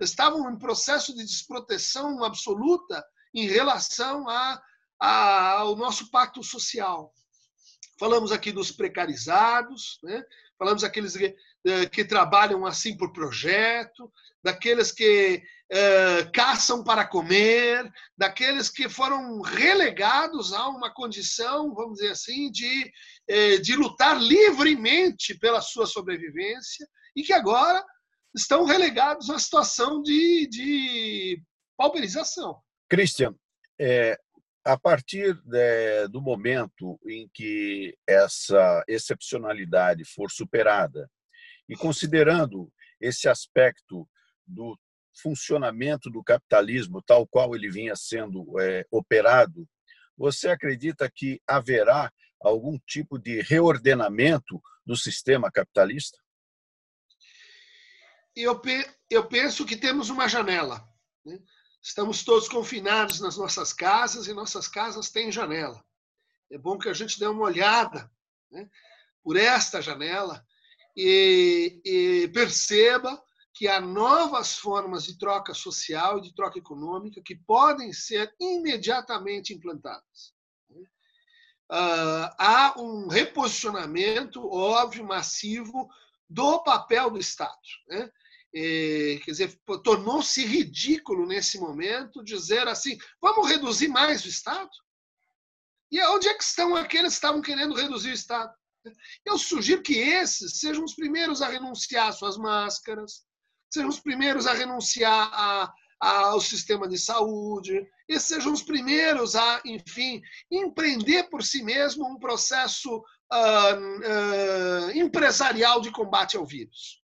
estavam 0.00 0.50
em 0.50 0.58
processo 0.58 1.14
de 1.14 1.24
desproteção 1.24 2.22
absoluta 2.22 3.04
em 3.34 3.46
relação 3.46 4.28
a, 4.28 4.60
a, 5.00 5.50
ao 5.58 5.76
nosso 5.76 6.10
pacto 6.10 6.42
social. 6.42 7.12
Falamos 7.98 8.30
aqui 8.30 8.52
dos 8.52 8.70
precarizados, 8.70 9.98
né? 10.02 10.22
falamos 10.58 10.84
aqueles 10.84 11.16
que, 11.16 11.34
eh, 11.64 11.86
que 11.86 12.04
trabalham 12.04 12.66
assim 12.66 12.96
por 12.96 13.12
projeto, 13.12 14.12
daqueles 14.42 14.92
que 14.92 15.42
uh, 15.72 16.32
caçam 16.32 16.82
para 16.82 17.06
comer, 17.06 17.90
daqueles 18.16 18.68
que 18.68 18.88
foram 18.88 19.40
relegados 19.40 20.52
a 20.52 20.68
uma 20.68 20.92
condição, 20.92 21.74
vamos 21.74 21.98
dizer 21.98 22.12
assim, 22.12 22.50
de, 22.50 22.92
uh, 23.30 23.62
de 23.62 23.74
lutar 23.76 24.20
livremente 24.20 25.38
pela 25.38 25.60
sua 25.60 25.86
sobrevivência 25.86 26.86
e 27.14 27.22
que 27.22 27.32
agora 27.32 27.84
estão 28.34 28.64
relegados 28.64 29.30
a 29.30 29.38
situação 29.38 30.02
de, 30.02 30.46
de 30.46 31.42
pauperização. 31.76 32.60
Christian, 32.88 33.34
é, 33.80 34.18
a 34.64 34.78
partir 34.78 35.34
de, 35.44 36.08
do 36.08 36.20
momento 36.20 36.98
em 37.06 37.28
que 37.32 37.96
essa 38.06 38.84
excepcionalidade 38.86 40.04
for 40.04 40.30
superada, 40.30 41.10
e 41.68 41.74
considerando 41.74 42.70
esse 43.00 43.28
aspecto 43.28 44.08
do 44.46 44.78
funcionamento 45.20 46.10
do 46.10 46.22
capitalismo 46.22 47.02
tal 47.02 47.26
qual 47.26 47.54
ele 47.54 47.70
vinha 47.70 47.96
sendo 47.96 48.58
é, 48.60 48.86
operado, 48.90 49.68
você 50.16 50.48
acredita 50.48 51.10
que 51.12 51.40
haverá 51.46 52.12
algum 52.40 52.78
tipo 52.86 53.18
de 53.18 53.40
reordenamento 53.40 54.60
do 54.84 54.96
sistema 54.96 55.50
capitalista? 55.50 56.18
Eu, 58.34 58.60
eu 59.10 59.26
penso 59.26 59.64
que 59.64 59.76
temos 59.76 60.10
uma 60.10 60.28
janela. 60.28 60.86
Né? 61.24 61.38
Estamos 61.82 62.24
todos 62.24 62.48
confinados 62.48 63.20
nas 63.20 63.36
nossas 63.36 63.72
casas 63.72 64.26
e 64.26 64.34
nossas 64.34 64.68
casas 64.68 65.10
têm 65.10 65.32
janela. 65.32 65.82
É 66.50 66.58
bom 66.58 66.78
que 66.78 66.88
a 66.88 66.92
gente 66.92 67.18
dê 67.18 67.26
uma 67.26 67.44
olhada 67.44 68.10
né, 68.50 68.68
por 69.22 69.36
esta 69.36 69.80
janela 69.80 70.44
e, 70.96 71.80
e 71.84 72.28
perceba 72.28 73.20
que 73.56 73.66
há 73.66 73.80
novas 73.80 74.58
formas 74.58 75.04
de 75.04 75.16
troca 75.18 75.54
social 75.54 76.18
e 76.18 76.20
de 76.20 76.34
troca 76.34 76.58
econômica 76.58 77.22
que 77.22 77.34
podem 77.34 77.90
ser 77.90 78.30
imediatamente 78.38 79.54
implantadas. 79.54 80.34
Uh, 81.72 82.28
há 82.38 82.74
um 82.76 83.08
reposicionamento 83.08 84.46
óbvio, 84.46 85.06
massivo, 85.06 85.88
do 86.28 86.62
papel 86.64 87.10
do 87.10 87.18
Estado. 87.18 87.56
Né? 87.88 88.10
É, 88.54 89.20
quer 89.24 89.30
dizer, 89.30 89.60
tornou-se 89.82 90.44
ridículo 90.44 91.26
nesse 91.26 91.58
momento 91.58 92.22
dizer 92.22 92.68
assim: 92.68 92.98
vamos 93.22 93.48
reduzir 93.48 93.88
mais 93.88 94.22
o 94.26 94.28
Estado? 94.28 94.70
E 95.90 95.98
onde 96.08 96.28
é 96.28 96.34
que 96.34 96.44
estão 96.44 96.76
aqueles 96.76 97.14
que 97.14 97.16
estavam 97.16 97.40
querendo 97.40 97.74
reduzir 97.74 98.10
o 98.10 98.14
Estado? 98.14 98.54
Eu 99.24 99.38
sugiro 99.38 99.82
que 99.82 99.98
esses 99.98 100.60
sejam 100.60 100.84
os 100.84 100.94
primeiros 100.94 101.40
a 101.40 101.48
renunciar 101.48 102.08
às 102.08 102.18
suas 102.18 102.36
máscaras, 102.36 103.24
sejam 103.76 103.88
os 103.88 104.00
primeiros 104.00 104.46
a 104.46 104.54
renunciar 104.54 105.30
a, 105.32 105.72
a, 106.00 106.18
ao 106.28 106.40
sistema 106.40 106.88
de 106.88 106.98
saúde, 106.98 107.86
e 108.08 108.18
sejam 108.18 108.52
os 108.52 108.62
primeiros 108.62 109.34
a, 109.36 109.60
enfim, 109.64 110.22
empreender 110.50 111.24
por 111.24 111.42
si 111.42 111.62
mesmo 111.62 112.06
um 112.06 112.18
processo 112.18 112.96
uh, 112.96 113.76
uh, 113.76 114.90
empresarial 114.94 115.80
de 115.80 115.90
combate 115.90 116.36
ao 116.36 116.46
vírus. 116.46 117.02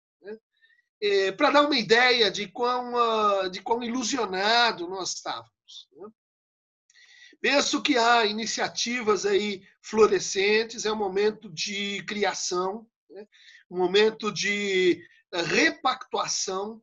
É, 0.99 1.31
para 1.31 1.51
dar 1.51 1.61
uma 1.61 1.77
ideia 1.77 2.31
de 2.31 2.47
quão, 2.47 2.93
uh, 2.95 3.49
de 3.51 3.61
quão 3.61 3.83
ilusionado 3.83 4.89
nós 4.89 5.13
estávamos. 5.13 5.87
Né? 5.95 6.07
Penso 7.39 7.83
que 7.83 7.95
há 7.95 8.25
iniciativas 8.25 9.23
aí 9.23 9.61
florescentes, 9.79 10.85
é 10.85 10.91
um 10.91 10.95
momento 10.95 11.53
de 11.53 12.03
criação, 12.07 12.87
né? 13.11 13.27
um 13.69 13.77
momento 13.77 14.31
de 14.31 15.05
repactuação, 15.41 16.81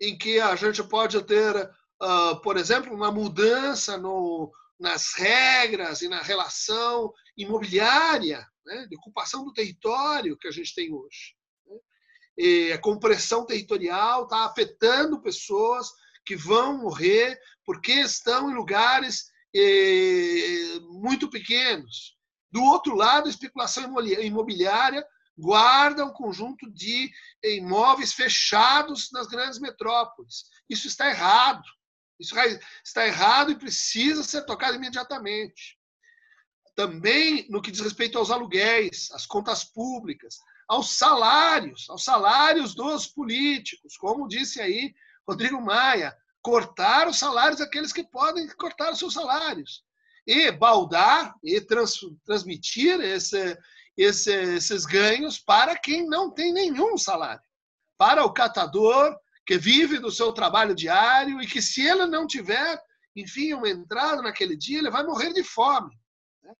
em 0.00 0.16
que 0.16 0.40
a 0.40 0.54
gente 0.56 0.82
pode 0.84 1.22
ter, 1.24 1.56
uh, 1.56 2.40
por 2.42 2.56
exemplo, 2.56 2.94
uma 2.94 3.10
mudança 3.10 3.96
no, 3.96 4.52
nas 4.78 5.14
regras 5.14 6.02
e 6.02 6.08
na 6.08 6.20
relação 6.20 7.12
imobiliária, 7.36 8.46
né? 8.64 8.86
de 8.88 8.96
ocupação 8.96 9.44
do 9.44 9.52
território 9.52 10.36
que 10.36 10.48
a 10.48 10.52
gente 10.52 10.74
tem 10.74 10.92
hoje 10.92 11.36
a 12.72 12.78
compressão 12.78 13.46
territorial 13.46 14.24
está 14.24 14.44
afetando 14.44 15.22
pessoas 15.22 15.88
que 16.24 16.36
vão 16.36 16.78
morrer 16.78 17.38
porque 17.64 17.92
estão 17.92 18.50
em 18.50 18.54
lugares 18.54 19.30
muito 20.90 21.30
pequenos. 21.30 22.16
Do 22.52 22.62
outro 22.62 22.94
lado, 22.94 23.26
a 23.26 23.30
especulação 23.30 23.84
imobiliária 24.20 25.06
guarda 25.36 26.04
um 26.04 26.12
conjunto 26.12 26.70
de 26.70 27.10
imóveis 27.42 28.12
fechados 28.12 29.10
nas 29.12 29.26
grandes 29.26 29.58
metrópoles. 29.58 30.44
Isso 30.68 30.86
está 30.86 31.08
errado. 31.08 31.62
Isso 32.18 32.34
está 32.84 33.06
errado 33.06 33.50
e 33.50 33.58
precisa 33.58 34.22
ser 34.22 34.42
tocado 34.46 34.76
imediatamente. 34.76 35.78
Também 36.74 37.46
no 37.50 37.60
que 37.60 37.70
diz 37.70 37.80
respeito 37.80 38.18
aos 38.18 38.30
aluguéis, 38.30 39.10
às 39.12 39.26
contas 39.26 39.64
públicas, 39.64 40.38
aos 40.68 40.90
salários, 40.90 41.88
aos 41.88 42.04
salários 42.04 42.74
dos 42.74 43.06
políticos, 43.06 43.96
como 43.96 44.28
disse 44.28 44.60
aí 44.60 44.94
Rodrigo 45.26 45.60
Maia, 45.60 46.16
cortar 46.40 47.08
os 47.08 47.18
salários 47.18 47.58
daqueles 47.58 47.92
que 47.92 48.04
podem 48.04 48.46
cortar 48.56 48.92
os 48.92 48.98
seus 48.98 49.14
salários 49.14 49.84
e 50.26 50.50
baldar 50.50 51.34
e 51.42 51.60
trans, 51.60 52.00
transmitir 52.24 53.00
esse, 53.00 53.56
esse, 53.96 54.32
esses 54.32 54.84
ganhos 54.84 55.38
para 55.38 55.76
quem 55.76 56.06
não 56.06 56.30
tem 56.30 56.52
nenhum 56.52 56.98
salário, 56.98 57.42
para 57.96 58.24
o 58.24 58.32
catador 58.32 59.16
que 59.46 59.56
vive 59.56 59.98
do 59.98 60.10
seu 60.10 60.32
trabalho 60.32 60.74
diário 60.74 61.40
e 61.40 61.46
que 61.46 61.62
se 61.62 61.86
ele 61.86 62.06
não 62.06 62.26
tiver, 62.26 62.80
enfim, 63.14 63.54
uma 63.54 63.68
entrada 63.68 64.20
naquele 64.20 64.56
dia, 64.56 64.78
ele 64.78 64.90
vai 64.90 65.04
morrer 65.04 65.32
de 65.32 65.44
fome. 65.44 65.96
Né? 66.42 66.52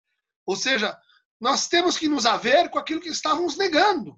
Ou 0.46 0.56
seja, 0.56 0.96
nós 1.40 1.68
temos 1.68 1.98
que 1.98 2.08
nos 2.08 2.24
haver 2.24 2.70
com 2.70 2.78
aquilo 2.78 3.00
que 3.00 3.08
estávamos 3.08 3.56
negando, 3.56 4.16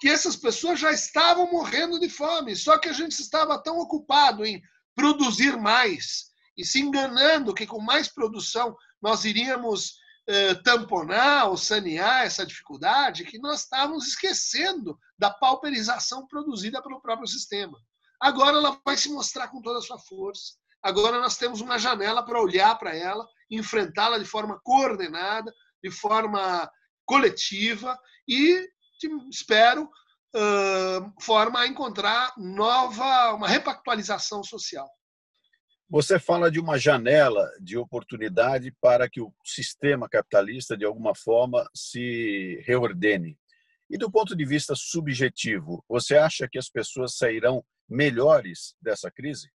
que 0.00 0.08
essas 0.08 0.36
pessoas 0.36 0.78
já 0.78 0.92
estavam 0.92 1.50
morrendo 1.50 1.98
de 1.98 2.08
fome, 2.08 2.54
só 2.56 2.78
que 2.78 2.88
a 2.88 2.92
gente 2.92 3.12
estava 3.12 3.62
tão 3.62 3.78
ocupado 3.78 4.46
em 4.46 4.62
produzir 4.94 5.56
mais 5.56 6.32
e 6.56 6.64
se 6.64 6.80
enganando 6.80 7.52
que 7.52 7.66
com 7.66 7.80
mais 7.80 8.08
produção 8.08 8.76
nós 9.02 9.24
iríamos 9.24 9.96
eh, 10.26 10.54
tamponar 10.56 11.48
ou 11.48 11.56
sanear 11.56 12.24
essa 12.24 12.46
dificuldade, 12.46 13.24
que 13.24 13.38
nós 13.38 13.60
estávamos 13.60 14.06
esquecendo 14.06 14.98
da 15.18 15.30
pauperização 15.30 16.26
produzida 16.26 16.82
pelo 16.82 17.00
próprio 17.00 17.28
sistema. 17.28 17.78
Agora 18.20 18.56
ela 18.56 18.80
vai 18.84 18.96
se 18.96 19.10
mostrar 19.10 19.48
com 19.48 19.60
toda 19.60 19.80
a 19.80 19.82
sua 19.82 19.98
força. 19.98 20.54
Agora 20.82 21.20
nós 21.20 21.36
temos 21.36 21.60
uma 21.60 21.78
janela 21.78 22.24
para 22.24 22.40
olhar 22.40 22.78
para 22.78 22.96
ela, 22.96 23.26
enfrentá-la 23.50 24.18
de 24.18 24.24
forma 24.24 24.60
coordenada, 24.62 25.52
de 25.82 25.90
forma 25.90 26.70
coletiva 27.06 27.98
e 28.26 28.66
espero 29.30 29.84
uh, 29.84 31.22
forma 31.22 31.60
a 31.60 31.66
encontrar 31.66 32.32
nova 32.38 33.34
uma 33.34 33.48
repactualização 33.48 34.42
social. 34.42 34.88
Você 35.88 36.18
fala 36.18 36.50
de 36.50 36.58
uma 36.58 36.78
janela 36.78 37.50
de 37.60 37.76
oportunidade 37.76 38.72
para 38.80 39.08
que 39.08 39.20
o 39.20 39.32
sistema 39.44 40.08
capitalista 40.08 40.76
de 40.76 40.84
alguma 40.84 41.14
forma 41.14 41.68
se 41.74 42.62
reordene. 42.64 43.38
E 43.88 43.98
do 43.98 44.10
ponto 44.10 44.34
de 44.34 44.44
vista 44.44 44.74
subjetivo, 44.74 45.84
você 45.88 46.16
acha 46.16 46.48
que 46.48 46.58
as 46.58 46.68
pessoas 46.68 47.16
sairão 47.16 47.64
melhores 47.88 48.74
dessa 48.80 49.10
crise? 49.10 49.50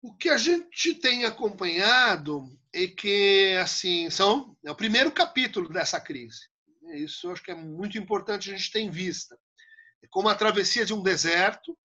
O 0.00 0.14
que 0.14 0.28
a 0.28 0.36
gente 0.36 0.94
tem 0.94 1.24
acompanhado 1.24 2.44
é 2.72 2.86
que 2.86 3.56
assim 3.60 4.08
são 4.10 4.56
é 4.64 4.70
o 4.70 4.76
primeiro 4.76 5.10
capítulo 5.10 5.68
dessa 5.68 6.00
crise. 6.00 6.46
Isso 6.94 7.30
acho 7.30 7.42
que 7.42 7.50
é 7.50 7.54
muito 7.54 7.98
importante 7.98 8.50
a 8.52 8.56
gente 8.56 8.70
ter 8.70 8.80
em 8.80 8.90
vista. 8.90 9.36
É 10.02 10.06
como 10.10 10.28
a 10.28 10.34
travessia 10.34 10.84
de 10.84 10.94
um 10.94 11.02
deserto. 11.02 11.76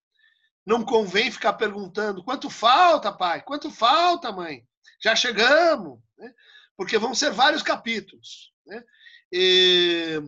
Não 0.65 0.84
convém 0.84 1.32
ficar 1.32 1.53
perguntando 1.53 2.24
quanto 2.24 2.50
falta, 2.50 3.12
pai, 3.12 3.41
quanto 3.41 3.70
falta, 3.70 4.32
mãe. 4.32 4.65
Já 5.01 5.15
chegamos, 5.15 6.00
né? 6.17 6.34
porque 6.77 6.98
vão 6.98 7.13
ser 7.13 7.32
vários 7.32 7.62
capítulos. 7.62 8.53
Né? 8.65 8.84
E 9.32 10.22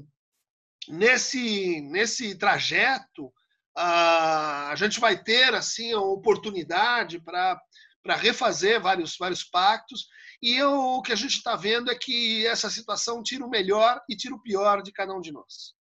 nesse, 0.90 1.82
nesse 1.82 2.36
trajeto, 2.36 3.34
a 3.76 4.74
gente 4.78 5.00
vai 5.00 5.22
ter 5.22 5.54
assim 5.54 5.94
a 5.94 6.00
oportunidade 6.00 7.20
para 7.20 7.60
para 8.06 8.16
refazer 8.16 8.80
vários, 8.80 9.18
vários 9.18 9.44
pactos. 9.44 10.08
E 10.40 10.56
eu, 10.56 10.72
o 10.72 11.02
que 11.02 11.12
a 11.12 11.16
gente 11.16 11.38
está 11.38 11.56
vendo 11.56 11.90
é 11.90 11.96
que 11.96 12.46
essa 12.46 12.70
situação 12.70 13.24
tira 13.24 13.44
o 13.44 13.50
melhor 13.50 14.00
e 14.08 14.16
tira 14.16 14.36
o 14.36 14.42
pior 14.42 14.84
de 14.84 14.92
cada 14.92 15.12
um 15.12 15.20
de 15.20 15.32
nós. 15.32 15.74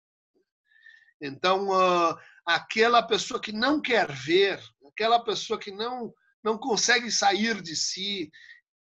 Então, 1.21 1.67
uh, 1.67 2.17
aquela 2.45 3.01
pessoa 3.01 3.39
que 3.39 3.51
não 3.51 3.81
quer 3.81 4.11
ver, 4.11 4.59
aquela 4.87 5.23
pessoa 5.23 5.59
que 5.59 5.71
não, 5.71 6.13
não 6.43 6.57
consegue 6.57 7.11
sair 7.11 7.61
de 7.61 7.75
si, 7.75 8.31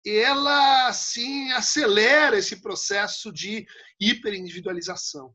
ela 0.06 0.88
assim 0.88 1.52
acelera 1.52 2.38
esse 2.38 2.62
processo 2.62 3.32
de 3.32 3.66
hiperindividualização. 4.00 5.34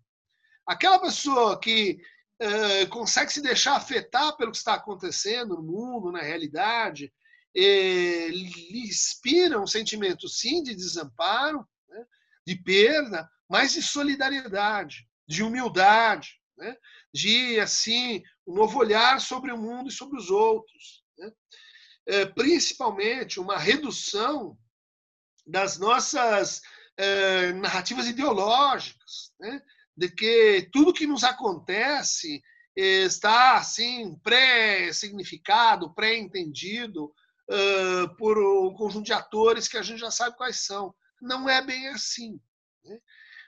Aquela 0.67 0.99
pessoa 0.99 1.59
que 1.61 2.01
uh, 2.43 2.89
consegue 2.89 3.33
se 3.33 3.41
deixar 3.41 3.77
afetar 3.77 4.37
pelo 4.37 4.51
que 4.51 4.57
está 4.57 4.75
acontecendo 4.75 5.57
no 5.57 5.63
mundo, 5.63 6.11
na 6.11 6.21
realidade, 6.21 7.13
eh, 7.57 8.29
lhe 8.29 8.87
inspira 8.87 9.59
um 9.59 9.67
sentimento, 9.67 10.29
sim, 10.29 10.63
de 10.63 10.75
desamparo, 10.75 11.67
né, 11.89 12.05
de 12.47 12.55
perda, 12.55 13.27
mas 13.49 13.73
de 13.73 13.83
solidariedade, 13.83 15.09
de 15.27 15.43
humildade, 15.43 16.39
né, 16.57 16.77
de 17.13 17.59
assim 17.61 18.23
um 18.47 18.55
novo 18.55 18.79
olhar 18.79 19.21
sobre 19.21 19.53
o 19.53 19.59
mundo 19.59 19.89
e 19.89 19.93
sobre 19.93 20.19
os 20.19 20.31
outros. 20.31 21.05
Né, 21.19 21.33
eh, 22.07 22.27
principalmente 22.27 23.41
uma 23.41 23.59
redução 23.59 24.57
das 25.47 25.79
nossas 25.79 26.63
eh, 26.97 27.53
narrativas 27.55 28.07
ideológicas, 28.07 29.33
né, 29.41 29.61
de 29.97 30.09
que 30.11 30.69
tudo 30.73 30.93
que 30.93 31.07
nos 31.07 31.25
acontece 31.25 32.43
está 32.77 33.57
assim 33.57 34.15
pré-significado, 34.23 35.95
pré-entendido, 35.95 37.13
uh, 37.51 38.17
por 38.17 38.39
um 38.39 38.75
conjunto 38.75 39.07
de 39.07 39.13
atores 39.13 39.69
que 39.69 39.79
a 39.79 39.83
gente 39.83 39.99
já 39.99 40.11
sabe 40.11 40.37
quais 40.37 40.65
são. 40.65 40.95
Não 41.21 41.49
é 41.49 41.63
bem 41.63 41.89
assim. 41.89 42.41
Né? 42.85 42.99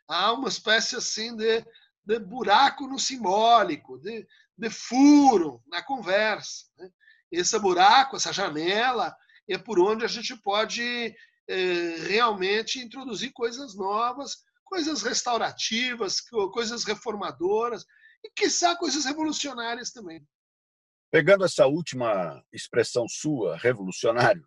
Há 0.06 0.32
uma 0.32 0.48
espécie 0.48 0.96
assim 0.96 1.36
de, 1.36 1.64
de 2.08 2.18
buraco 2.18 2.86
no 2.86 2.98
simbólico, 2.98 3.98
de, 3.98 4.26
de 4.56 4.70
furo 4.70 5.62
na 5.66 5.82
conversa. 5.82 6.64
Né? 6.78 6.90
Esse 7.30 7.58
buraco, 7.58 8.16
essa 8.16 8.32
janela, 8.32 9.14
é 9.46 9.58
por 9.58 9.78
onde 9.78 10.06
a 10.06 10.08
gente 10.08 10.34
pode 10.36 11.14
eh, 11.46 11.96
realmente 12.06 12.78
introduzir 12.78 13.30
coisas 13.32 13.76
novas, 13.76 14.38
coisas 14.64 15.02
restaurativas, 15.02 16.22
coisas 16.50 16.82
reformadoras 16.84 17.84
e, 18.24 18.30
quiçá, 18.30 18.74
coisas 18.74 19.04
revolucionárias 19.04 19.90
também. 19.90 20.26
Pegando 21.10 21.44
essa 21.44 21.66
última 21.66 22.42
expressão 22.50 23.06
sua, 23.06 23.58
revolucionário, 23.58 24.46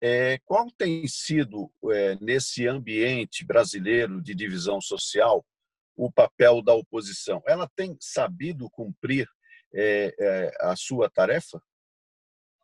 é, 0.00 0.38
qual 0.46 0.70
tem 0.70 1.06
sido, 1.06 1.70
é, 1.92 2.16
nesse 2.16 2.66
ambiente 2.66 3.44
brasileiro 3.44 4.22
de 4.22 4.34
divisão 4.34 4.80
social, 4.80 5.44
o 5.96 6.10
papel 6.10 6.62
da 6.62 6.74
oposição? 6.74 7.42
Ela 7.46 7.68
tem 7.76 7.96
sabido 8.00 8.70
cumprir 8.70 9.28
é, 9.74 10.14
é 10.18 10.52
a 10.60 10.76
sua 10.76 11.08
tarefa? 11.08 11.62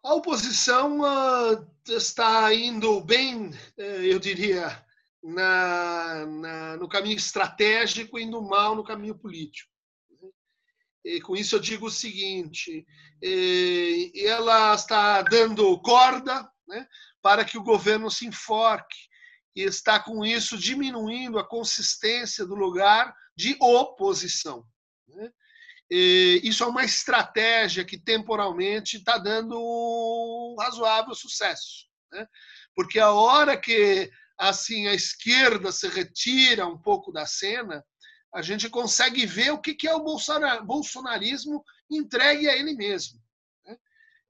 A 0.03 0.15
oposição 0.15 1.01
uh, 1.01 1.67
está 1.87 2.55
indo 2.55 3.01
bem, 3.01 3.49
uh, 3.49 3.83
eu 3.83 4.19
diria, 4.19 4.85
na, 5.23 6.27
na, 6.27 6.77
no 6.77 6.89
caminho 6.89 7.17
estratégico, 7.17 8.19
indo 8.19 8.41
mal 8.41 8.75
no 8.77 8.85
caminho 8.85 9.19
político. 9.19 9.71
E 11.05 11.21
com 11.21 11.37
isso 11.37 11.57
eu 11.57 11.61
digo 11.61 11.87
o 11.87 11.91
seguinte: 11.91 12.87
ela 14.25 14.75
está 14.75 15.23
dando 15.23 15.79
corda 15.81 16.49
né, 16.67 16.87
para 17.23 17.45
que 17.45 17.57
o 17.57 17.63
governo 17.63 18.11
se 18.11 18.27
enforque 18.27 19.09
e 19.59 19.63
está 19.65 19.99
com 19.99 20.25
isso 20.25 20.57
diminuindo 20.57 21.37
a 21.37 21.45
consistência 21.45 22.47
do 22.47 22.55
lugar 22.55 23.13
de 23.37 23.57
oposição. 23.61 24.65
Né? 25.09 25.33
isso 25.91 26.63
é 26.63 26.67
uma 26.67 26.85
estratégia 26.85 27.85
que 27.85 27.99
temporalmente 27.99 28.99
está 28.99 29.19
dando 29.19 29.59
um 29.59 30.55
razoável 30.61 31.13
sucesso, 31.13 31.87
né? 32.13 32.25
porque 32.73 33.01
a 33.01 33.11
hora 33.11 33.57
que 33.57 34.09
assim 34.39 34.87
a 34.87 34.95
esquerda 34.95 35.73
se 35.73 35.89
retira 35.89 36.65
um 36.65 36.79
pouco 36.79 37.11
da 37.11 37.27
cena, 37.27 37.85
a 38.33 38.43
gente 38.43 38.71
consegue 38.71 39.27
ver 39.27 39.51
o 39.51 39.59
que 39.61 39.89
é 39.89 39.95
o 39.95 40.05
bolsonarismo 40.63 41.65
entregue 41.91 42.49
a 42.49 42.57
ele 42.57 42.75
mesmo. 42.75 43.19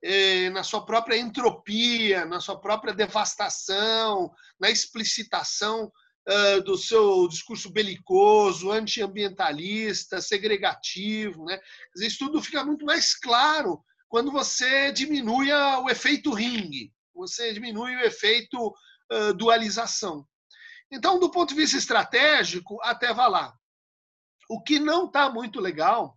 É, 0.03 0.49
na 0.51 0.63
sua 0.63 0.85
própria 0.85 1.17
entropia, 1.17 2.25
na 2.25 2.41
sua 2.41 2.61
própria 2.61 2.95
devastação, 2.95 4.31
na 4.61 4.71
explicitação 4.71 5.91
do 6.67 6.77
seu 6.77 7.27
discurso 7.27 7.73
belicoso, 7.73 8.71
antiambientalista, 8.71 10.21
segregativo. 10.21 11.47
Né? 11.47 11.59
Isso 11.97 12.19
tudo 12.19 12.43
fica 12.43 12.63
muito 12.63 12.85
mais 12.85 13.19
claro 13.19 13.83
quando 14.09 14.31
você 14.31 14.93
diminui 14.93 15.51
o 15.53 15.89
efeito 15.89 16.35
ringue, 16.35 16.93
você 17.15 17.53
diminui 17.55 17.97
o 17.97 18.01
efeito 18.01 18.75
dualização. 19.37 20.27
Então, 20.91 21.19
do 21.19 21.31
ponto 21.31 21.51
de 21.51 21.61
vista 21.61 21.77
estratégico, 21.77 22.79
até 22.83 23.13
vai 23.13 23.31
lá. 23.31 23.55
O 24.49 24.63
que 24.63 24.79
não 24.79 25.07
está 25.07 25.31
muito 25.31 25.61
legal 25.61 26.17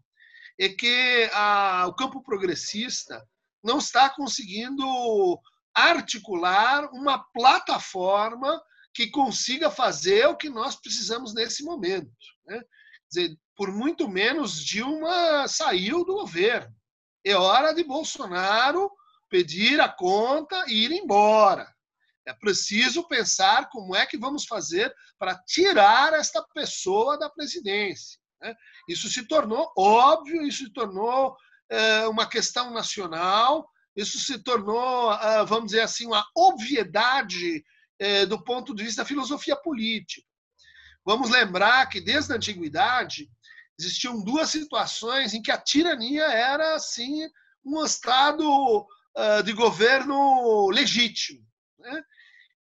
é 0.58 0.70
que 0.70 1.30
a, 1.34 1.86
o 1.88 1.94
campo 1.94 2.24
progressista 2.24 3.22
não 3.64 3.78
está 3.78 4.10
conseguindo 4.10 5.40
articular 5.74 6.90
uma 6.92 7.20
plataforma 7.32 8.62
que 8.94 9.08
consiga 9.10 9.72
fazer 9.72 10.28
o 10.28 10.36
que 10.36 10.50
nós 10.50 10.76
precisamos 10.76 11.34
nesse 11.34 11.64
momento. 11.64 12.12
Né? 12.46 12.62
Dizer, 13.10 13.38
por 13.56 13.72
muito 13.72 14.08
menos 14.08 14.64
Dilma 14.64 15.48
saiu 15.48 16.04
do 16.04 16.14
governo. 16.14 16.76
É 17.24 17.36
hora 17.36 17.74
de 17.74 17.84
Bolsonaro 17.84 18.92
pedir 19.30 19.80
a 19.80 19.88
conta 19.88 20.66
e 20.68 20.86
ir 20.86 20.92
embora. 20.92 21.72
É 22.26 22.34
preciso 22.34 23.08
pensar 23.08 23.70
como 23.70 23.96
é 23.96 24.06
que 24.06 24.18
vamos 24.18 24.46
fazer 24.46 24.94
para 25.18 25.38
tirar 25.44 26.14
esta 26.14 26.44
pessoa 26.54 27.18
da 27.18 27.30
presidência. 27.30 28.20
Né? 28.42 28.54
Isso 28.88 29.08
se 29.10 29.28
tornou 29.28 29.72
óbvio, 29.78 30.42
isso 30.46 30.66
se 30.66 30.74
tornou 30.74 31.36
uma 32.10 32.28
questão 32.28 32.72
nacional, 32.72 33.70
isso 33.96 34.20
se 34.20 34.38
tornou, 34.40 35.14
é, 35.14 35.46
vamos 35.46 35.68
dizer 35.68 35.82
assim, 35.82 36.06
uma 36.06 36.26
obviedade 36.36 37.64
é, 38.00 38.26
do 38.26 38.44
ponto 38.44 38.74
de 38.76 38.84
vista 38.84 39.04
da 39.04 39.08
filosofia 39.08 39.56
política. 39.56 40.28
Vamos 41.06 41.30
lembrar 41.30 41.88
que 41.88 42.02
desde 42.02 42.32
a 42.32 42.36
antiguidade 42.36 43.30
existiam 43.80 44.24
duas 44.24 44.50
situações 44.50 45.34
em 45.34 45.42
que 45.42 45.52
a 45.52 45.58
tirania 45.58 46.26
era 46.26 46.76
assim 46.76 47.28
um 47.66 47.84
estado 47.84 48.88
de 49.44 49.54
governo 49.54 50.70
legítimo. 50.70 51.46
Né? 51.80 52.04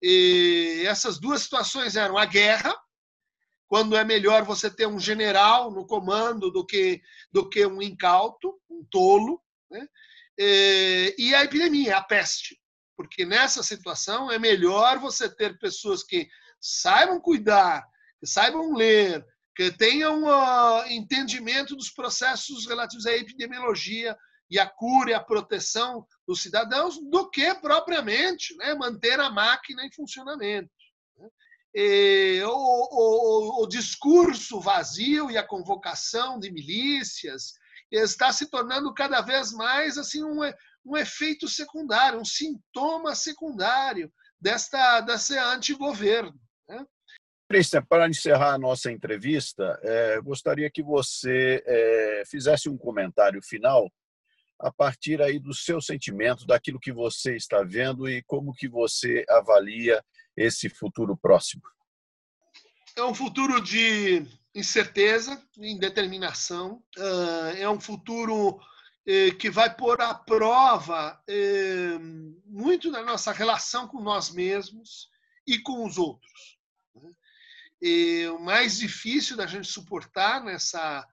E 0.01 0.83
essas 0.87 1.19
duas 1.19 1.41
situações 1.41 1.95
eram 1.95 2.17
a 2.17 2.25
guerra 2.25 2.75
quando 3.67 3.95
é 3.95 4.03
melhor 4.03 4.43
você 4.43 4.69
ter 4.69 4.87
um 4.87 4.99
general 4.99 5.69
no 5.71 5.85
comando 5.85 6.49
do 6.49 6.65
que, 6.65 7.01
do 7.31 7.47
que 7.47 7.63
um 7.67 7.81
incauto, 7.81 8.58
um 8.79 8.85
tolo, 8.89 9.41
né? 9.69 9.87
e 11.17 11.33
a 11.35 11.43
epidemia, 11.43 11.97
a 11.97 12.03
peste. 12.03 12.59
Porque 12.95 13.25
nessa 13.25 13.61
situação 13.63 14.31
é 14.31 14.39
melhor 14.39 14.99
você 14.99 15.29
ter 15.29 15.57
pessoas 15.59 16.03
que 16.03 16.27
saibam 16.59 17.19
cuidar, 17.19 17.85
que 18.19 18.27
saibam 18.27 18.73
ler, 18.73 19.25
que 19.55 19.71
tenham 19.71 20.23
uh, 20.23 20.85
entendimento 20.87 21.75
dos 21.75 21.89
processos 21.89 22.65
relativos 22.67 23.05
à 23.05 23.11
epidemiologia 23.11 24.17
e 24.49 24.57
à 24.57 24.65
cura 24.65 25.11
e 25.11 25.13
à 25.13 25.19
proteção 25.19 26.05
dos 26.27 26.41
cidadãos, 26.41 26.97
do 27.09 27.29
que 27.29 27.53
propriamente 27.55 28.55
né, 28.57 28.73
manter 28.73 29.19
a 29.19 29.29
máquina 29.29 29.85
em 29.85 29.91
funcionamento 29.91 30.69
o, 32.45 33.61
o, 33.61 33.63
o, 33.63 33.67
discurso 33.67 34.59
vazio 34.59 35.29
e 35.29 35.37
a 35.37 35.45
convocação 35.45 36.39
de 36.39 36.51
milícias 36.51 37.53
está 37.91 38.32
se 38.32 38.49
tornando 38.49 38.93
cada 38.93 39.21
vez 39.21 39.52
mais 39.52 39.97
assim 39.97 40.23
um, 40.23 40.39
um 40.86 40.97
efeito 40.97 41.47
secundário, 41.47 42.19
um 42.19 42.25
sintoma 42.25 43.15
secundário 43.15 44.12
desta, 44.39 45.02
desse 45.02 45.38
antigoverno. 45.38 46.39
Né? 46.67 46.86
Cristian, 47.49 47.84
para 47.84 48.08
encerrar 48.08 48.54
a 48.54 48.60
nossa 48.60 48.91
entrevista, 48.91 49.80
é, 49.82 50.21
gostaria 50.21 50.69
que 50.69 50.84
você 50.84 51.63
é, 51.65 52.23
fizesse 52.28 52.69
um 52.69 52.78
comentário 52.78 53.41
final 53.41 53.91
a 54.60 54.71
partir 54.71 55.21
aí 55.21 55.39
do 55.39 55.54
seu 55.54 55.82
sentimento, 55.82 56.45
daquilo 56.45 56.80
que 56.80 56.91
você 56.91 57.36
está 57.36 57.63
vendo 57.63 58.08
e 58.10 58.21
como 58.23 58.54
que 58.54 58.67
você 58.67 59.25
avalia 59.30 60.04
esse 60.36 60.69
futuro 60.69 61.17
próximo? 61.17 61.63
É 62.95 63.04
um 63.04 63.15
futuro 63.15 63.62
de 63.62 64.25
incerteza, 64.53 65.41
indeterminação. 65.57 66.83
Uh, 66.97 67.55
é 67.57 67.69
um 67.69 67.79
futuro 67.79 68.59
eh, 69.05 69.31
que 69.31 69.49
vai 69.49 69.75
pôr 69.75 69.99
à 70.01 70.13
prova 70.13 71.19
eh, 71.27 71.97
muito 72.45 72.91
da 72.91 73.01
nossa 73.01 73.31
relação 73.31 73.88
com 73.88 74.01
nós 74.01 74.29
mesmos 74.29 75.09
e 75.47 75.57
com 75.57 75.83
os 75.83 75.97
outros. 75.97 76.59
Né? 76.95 77.12
E 77.81 78.27
o 78.27 78.39
mais 78.39 78.77
difícil 78.77 79.35
da 79.35 79.47
gente 79.47 79.67
suportar 79.67 80.43
nessa, 80.43 81.07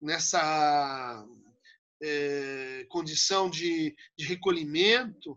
nessa 0.00 1.26
é, 2.00 2.86
condição 2.88 3.50
de, 3.50 3.96
de, 4.16 4.24
recolhimento 4.26 5.36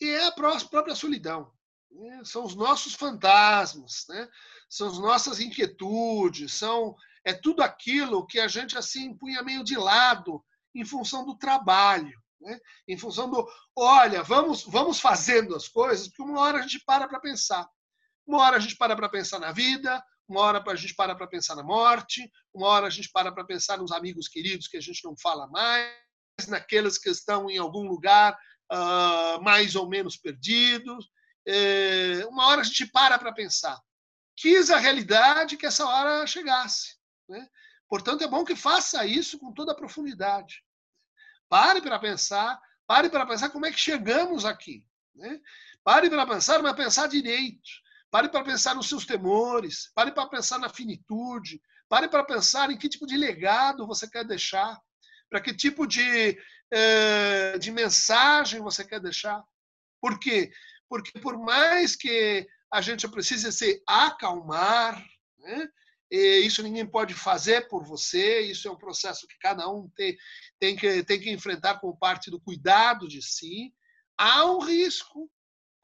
é 0.00 0.26
a 0.26 0.32
própria 0.32 0.94
solidão. 0.94 1.52
Né? 1.90 2.22
São 2.24 2.44
os 2.44 2.54
nossos 2.54 2.94
fantasmas, 2.94 4.04
né? 4.08 4.28
são 4.68 4.88
as 4.88 4.98
nossas 4.98 5.40
inquietudes, 5.40 6.52
são 6.54 6.94
é 7.24 7.32
tudo 7.32 7.62
aquilo 7.62 8.26
que 8.26 8.38
a 8.38 8.48
gente 8.48 8.76
assim 8.78 9.14
punha 9.14 9.42
meio 9.42 9.64
de 9.64 9.76
lado 9.76 10.42
em 10.74 10.84
função 10.84 11.24
do 11.24 11.36
trabalho, 11.36 12.18
né? 12.40 12.58
em 12.86 12.96
função 12.96 13.28
do, 13.30 13.46
olha, 13.76 14.22
vamos, 14.22 14.62
vamos 14.64 15.00
fazendo 15.00 15.54
as 15.56 15.68
coisas, 15.68 16.08
porque 16.08 16.22
uma 16.22 16.40
hora 16.40 16.58
a 16.58 16.62
gente 16.62 16.82
para 16.84 17.08
para 17.08 17.20
pensar. 17.20 17.68
Uma 18.26 18.42
hora 18.42 18.56
a 18.56 18.60
gente 18.60 18.76
para 18.76 18.94
para 18.94 19.08
pensar 19.08 19.38
na 19.38 19.52
vida, 19.52 20.02
uma 20.28 20.40
hora 20.42 20.62
a 20.64 20.76
gente 20.76 20.94
para 20.94 21.14
para 21.14 21.26
pensar 21.26 21.56
na 21.56 21.62
morte, 21.62 22.30
uma 22.52 22.68
hora 22.68 22.86
a 22.86 22.90
gente 22.90 23.10
para 23.10 23.32
para 23.32 23.44
pensar 23.44 23.78
nos 23.78 23.90
amigos 23.90 24.28
queridos 24.28 24.68
que 24.68 24.76
a 24.76 24.80
gente 24.80 25.02
não 25.02 25.16
fala 25.16 25.46
mais, 25.48 25.90
naqueles 26.46 26.98
que 26.98 27.08
estão 27.08 27.50
em 27.50 27.56
algum 27.56 27.88
lugar 27.88 28.38
uh, 28.70 29.42
mais 29.42 29.74
ou 29.74 29.88
menos 29.88 30.16
perdidos. 30.16 31.08
É, 31.50 32.26
uma 32.26 32.46
hora 32.48 32.60
a 32.60 32.64
gente 32.64 32.86
para 32.86 33.18
para 33.18 33.32
pensar. 33.32 33.80
Quis 34.36 34.70
a 34.70 34.76
realidade 34.76 35.56
que 35.56 35.64
essa 35.64 35.86
hora 35.86 36.26
chegasse. 36.26 36.94
Né? 37.26 37.48
Portanto, 37.88 38.22
é 38.22 38.28
bom 38.28 38.44
que 38.44 38.54
faça 38.54 39.06
isso 39.06 39.38
com 39.38 39.50
toda 39.52 39.72
a 39.72 39.74
profundidade. 39.74 40.62
Pare 41.48 41.80
para 41.80 41.98
pensar, 41.98 42.60
pare 42.86 43.08
para 43.08 43.24
pensar 43.24 43.48
como 43.48 43.64
é 43.64 43.72
que 43.72 43.80
chegamos 43.80 44.44
aqui. 44.44 44.84
Né? 45.14 45.40
Pare 45.82 46.10
para 46.10 46.26
pensar, 46.26 46.62
mas 46.62 46.76
pensar 46.76 47.06
direito. 47.06 47.70
Pare 48.10 48.28
para 48.28 48.44
pensar 48.44 48.74
nos 48.74 48.88
seus 48.88 49.06
temores, 49.06 49.90
pare 49.94 50.12
para 50.12 50.28
pensar 50.28 50.58
na 50.58 50.68
finitude, 50.68 51.62
pare 51.88 52.08
para 52.08 52.24
pensar 52.24 52.70
em 52.70 52.76
que 52.76 52.90
tipo 52.90 53.06
de 53.06 53.16
legado 53.16 53.86
você 53.86 54.06
quer 54.08 54.24
deixar, 54.24 54.78
para 55.30 55.40
que 55.40 55.54
tipo 55.54 55.86
de, 55.86 56.38
eh, 56.70 57.58
de 57.58 57.70
mensagem 57.70 58.60
você 58.60 58.84
quer 58.84 59.00
deixar. 59.00 59.42
Por 60.00 60.18
quê? 60.18 60.50
Porque 60.88 61.18
por 61.20 61.38
mais 61.38 61.94
que 61.94 62.46
a 62.72 62.80
gente 62.80 63.08
precise 63.08 63.52
se 63.52 63.82
acalmar, 63.86 65.04
né? 65.38 65.68
Isso 66.10 66.62
ninguém 66.62 66.86
pode 66.86 67.12
fazer 67.12 67.68
por 67.68 67.84
você, 67.84 68.40
isso 68.40 68.66
é 68.66 68.70
um 68.70 68.78
processo 68.78 69.26
que 69.26 69.38
cada 69.38 69.68
um 69.68 69.90
tem, 69.90 70.16
tem, 70.58 70.74
que, 70.74 71.04
tem 71.04 71.20
que 71.20 71.30
enfrentar 71.30 71.78
como 71.80 71.98
parte 71.98 72.30
do 72.30 72.40
cuidado 72.40 73.06
de 73.06 73.20
si. 73.20 73.74
Há 74.16 74.46
um 74.46 74.58
risco 74.58 75.30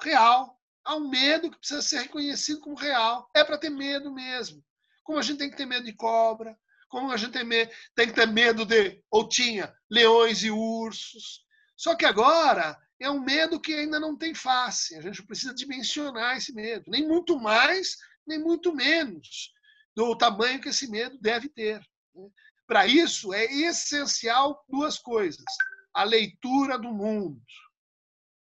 real, 0.00 0.58
há 0.82 0.96
um 0.96 1.08
medo 1.10 1.50
que 1.50 1.58
precisa 1.58 1.82
ser 1.82 2.02
reconhecido 2.02 2.60
como 2.60 2.74
real. 2.74 3.28
É 3.34 3.44
para 3.44 3.58
ter 3.58 3.68
medo 3.68 4.10
mesmo. 4.10 4.64
Como 5.02 5.18
a 5.18 5.22
gente 5.22 5.38
tem 5.38 5.50
que 5.50 5.58
ter 5.58 5.66
medo 5.66 5.84
de 5.84 5.92
cobra, 5.92 6.58
como 6.88 7.12
a 7.12 7.16
gente 7.18 7.32
tem, 7.32 7.46
tem 7.94 8.06
que 8.08 8.14
ter 8.14 8.26
medo 8.26 8.64
de, 8.64 9.02
ou 9.10 9.28
tinha, 9.28 9.74
leões 9.90 10.42
e 10.42 10.50
ursos. 10.50 11.44
Só 11.76 11.94
que 11.94 12.06
agora 12.06 12.78
é 13.04 13.10
um 13.10 13.20
medo 13.20 13.60
que 13.60 13.74
ainda 13.74 14.00
não 14.00 14.16
tem 14.16 14.34
face. 14.34 14.96
A 14.96 15.00
gente 15.00 15.22
precisa 15.22 15.54
dimensionar 15.54 16.36
esse 16.36 16.52
medo. 16.52 16.90
Nem 16.90 17.06
muito 17.06 17.38
mais, 17.38 17.98
nem 18.26 18.38
muito 18.38 18.74
menos 18.74 19.52
do 19.94 20.16
tamanho 20.16 20.60
que 20.60 20.70
esse 20.70 20.90
medo 20.90 21.18
deve 21.20 21.48
ter. 21.48 21.80
Né? 22.14 22.28
Para 22.66 22.86
isso, 22.86 23.34
é 23.34 23.44
essencial 23.44 24.64
duas 24.68 24.98
coisas: 24.98 25.44
a 25.92 26.02
leitura 26.02 26.78
do 26.78 26.92
mundo, 26.92 27.42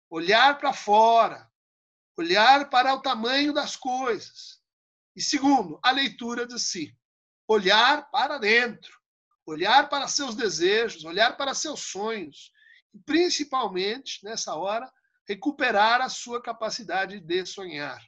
olhar 0.09 0.59
para 0.59 0.73
fora, 0.73 1.51
olhar 2.17 2.71
para 2.71 2.95
o 2.95 3.03
tamanho 3.03 3.53
das 3.53 3.77
coisas. 3.77 4.59
E 5.15 5.21
segundo, 5.21 5.79
a 5.83 5.91
leitura 5.91 6.47
de 6.47 6.59
si, 6.59 6.97
olhar 7.47 8.11
para 8.11 8.39
dentro, 8.39 8.99
olhar 9.45 9.89
para 9.89 10.09
seus 10.09 10.35
desejos, 10.35 11.05
olhar 11.05 11.37
para 11.37 11.55
seus 11.55 11.81
sonhos, 11.81 12.53
principalmente 13.05 14.25
nessa 14.25 14.55
hora 14.55 14.91
recuperar 15.29 16.01
a 16.01 16.09
sua 16.09 16.41
capacidade 16.41 17.21
de 17.21 17.45
sonhar. 17.45 18.01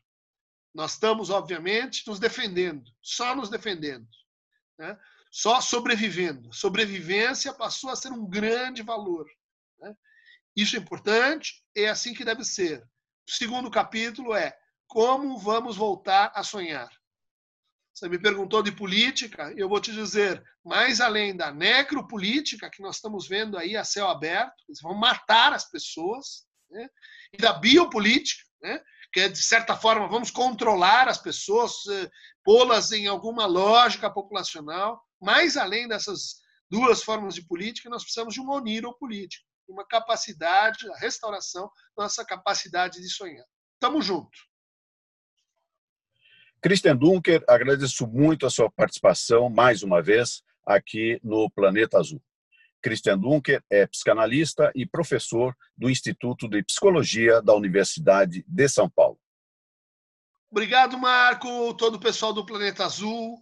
Nós 0.75 0.93
estamos, 0.93 1.31
obviamente, 1.31 2.07
nos 2.07 2.21
defendendo, 2.21 2.91
só 3.03 3.35
nos 3.35 3.49
defendendo, 3.49 4.07
né? 4.79 4.99
só 5.31 5.61
sobrevivendo. 5.61 6.53
Sobrevivência 6.53 7.53
passou 7.53 7.91
a 7.91 7.97
ser 7.97 8.13
um 8.13 8.27
grande 8.27 8.83
valor. 8.83 9.27
Né? 9.81 9.97
Isso 10.55 10.77
é 10.77 10.79
importante, 10.79 11.65
é 11.75 11.89
assim 11.89 12.15
que 12.15 12.25
deve 12.25 12.45
ser. 12.45 12.83
O 13.29 13.33
segundo 13.33 13.71
capítulo 13.71 14.35
é 14.35 14.57
como 14.87 15.39
vamos 15.39 15.77
voltar 15.77 16.33
a 16.35 16.43
sonhar. 16.43 16.89
Você 17.99 18.09
me 18.09 18.19
perguntou 18.19 18.63
de 18.63 18.71
política, 18.71 19.53
eu 19.57 19.69
vou 19.69 19.81
te 19.81 19.91
dizer, 19.91 20.41
mais 20.65 21.01
além 21.01 21.37
da 21.37 21.51
necropolítica 21.51 22.71
que 22.71 22.81
nós 22.81 22.95
estamos 22.95 23.27
vendo 23.27 23.59
aí 23.59 23.77
a 23.77 23.83
céu 23.83 24.07
aberto, 24.07 24.55
eles 24.69 24.81
vão 24.81 24.95
matar 24.95 25.53
as 25.53 25.69
pessoas, 25.69 26.47
né? 26.71 26.89
e 27.33 27.39
da 27.39 27.53
biopolítica, 27.55 28.45
né? 28.63 28.81
que 29.13 29.19
é, 29.19 29.29
de 29.29 29.43
certa 29.43 29.77
forma, 29.77 30.07
vamos 30.07 30.31
controlar 30.31 31.09
as 31.09 31.19
pessoas, 31.19 31.73
eh, 31.91 32.09
pô-las 32.45 32.93
em 32.93 33.09
alguma 33.09 33.47
lógica 33.47 34.09
populacional. 34.09 35.03
Mais 35.21 35.57
além 35.57 35.89
dessas 35.89 36.37
duas 36.71 37.03
formas 37.03 37.35
de 37.35 37.43
política, 37.43 37.91
nós 37.91 38.05
precisamos 38.05 38.35
de 38.35 38.41
uma 38.41 38.55
oniro-política, 38.55 39.45
uma 39.67 39.85
capacidade, 39.85 40.89
a 40.89 40.99
restauração 40.99 41.69
da 41.97 42.05
nossa 42.05 42.25
capacidade 42.25 43.01
de 43.01 43.09
sonhar. 43.11 43.47
Tamo 43.81 44.01
junto. 44.01 44.39
Christian 46.61 46.97
Dunker, 46.97 47.45
agradeço 47.47 48.07
muito 48.07 48.45
a 48.45 48.51
sua 48.51 48.71
participação 48.71 49.49
mais 49.49 49.83
uma 49.83 50.03
vez 50.03 50.43
aqui 50.67 51.21
no 51.23 51.49
Planeta 51.51 51.99
Azul. 51.99 52.21
Christian 52.83 53.19
Dunker 53.19 53.63
é 53.71 53.87
psicanalista 53.87 54.71
e 54.75 54.85
professor 54.85 55.55
do 55.77 55.89
Instituto 55.89 56.49
de 56.49 56.63
Psicologia 56.63 57.41
da 57.43 57.55
Universidade 57.55 58.45
de 58.47 58.69
São 58.69 58.89
Paulo. 58.89 59.19
Obrigado, 60.51 60.99
Marco, 60.99 61.75
todo 61.75 61.97
o 61.97 62.01
pessoal 62.01 62.33
do 62.33 62.45
Planeta 62.45 62.85
Azul. 62.85 63.37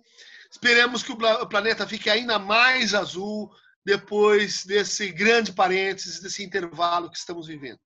Esperemos 0.50 1.02
que 1.02 1.12
o 1.12 1.46
planeta 1.46 1.86
fique 1.86 2.10
ainda 2.10 2.38
mais 2.38 2.94
azul 2.94 3.50
depois 3.84 4.64
desse 4.64 5.10
grande 5.12 5.52
parênteses, 5.52 6.20
desse 6.20 6.42
intervalo 6.42 7.10
que 7.10 7.18
estamos 7.18 7.46
vivendo. 7.46 7.78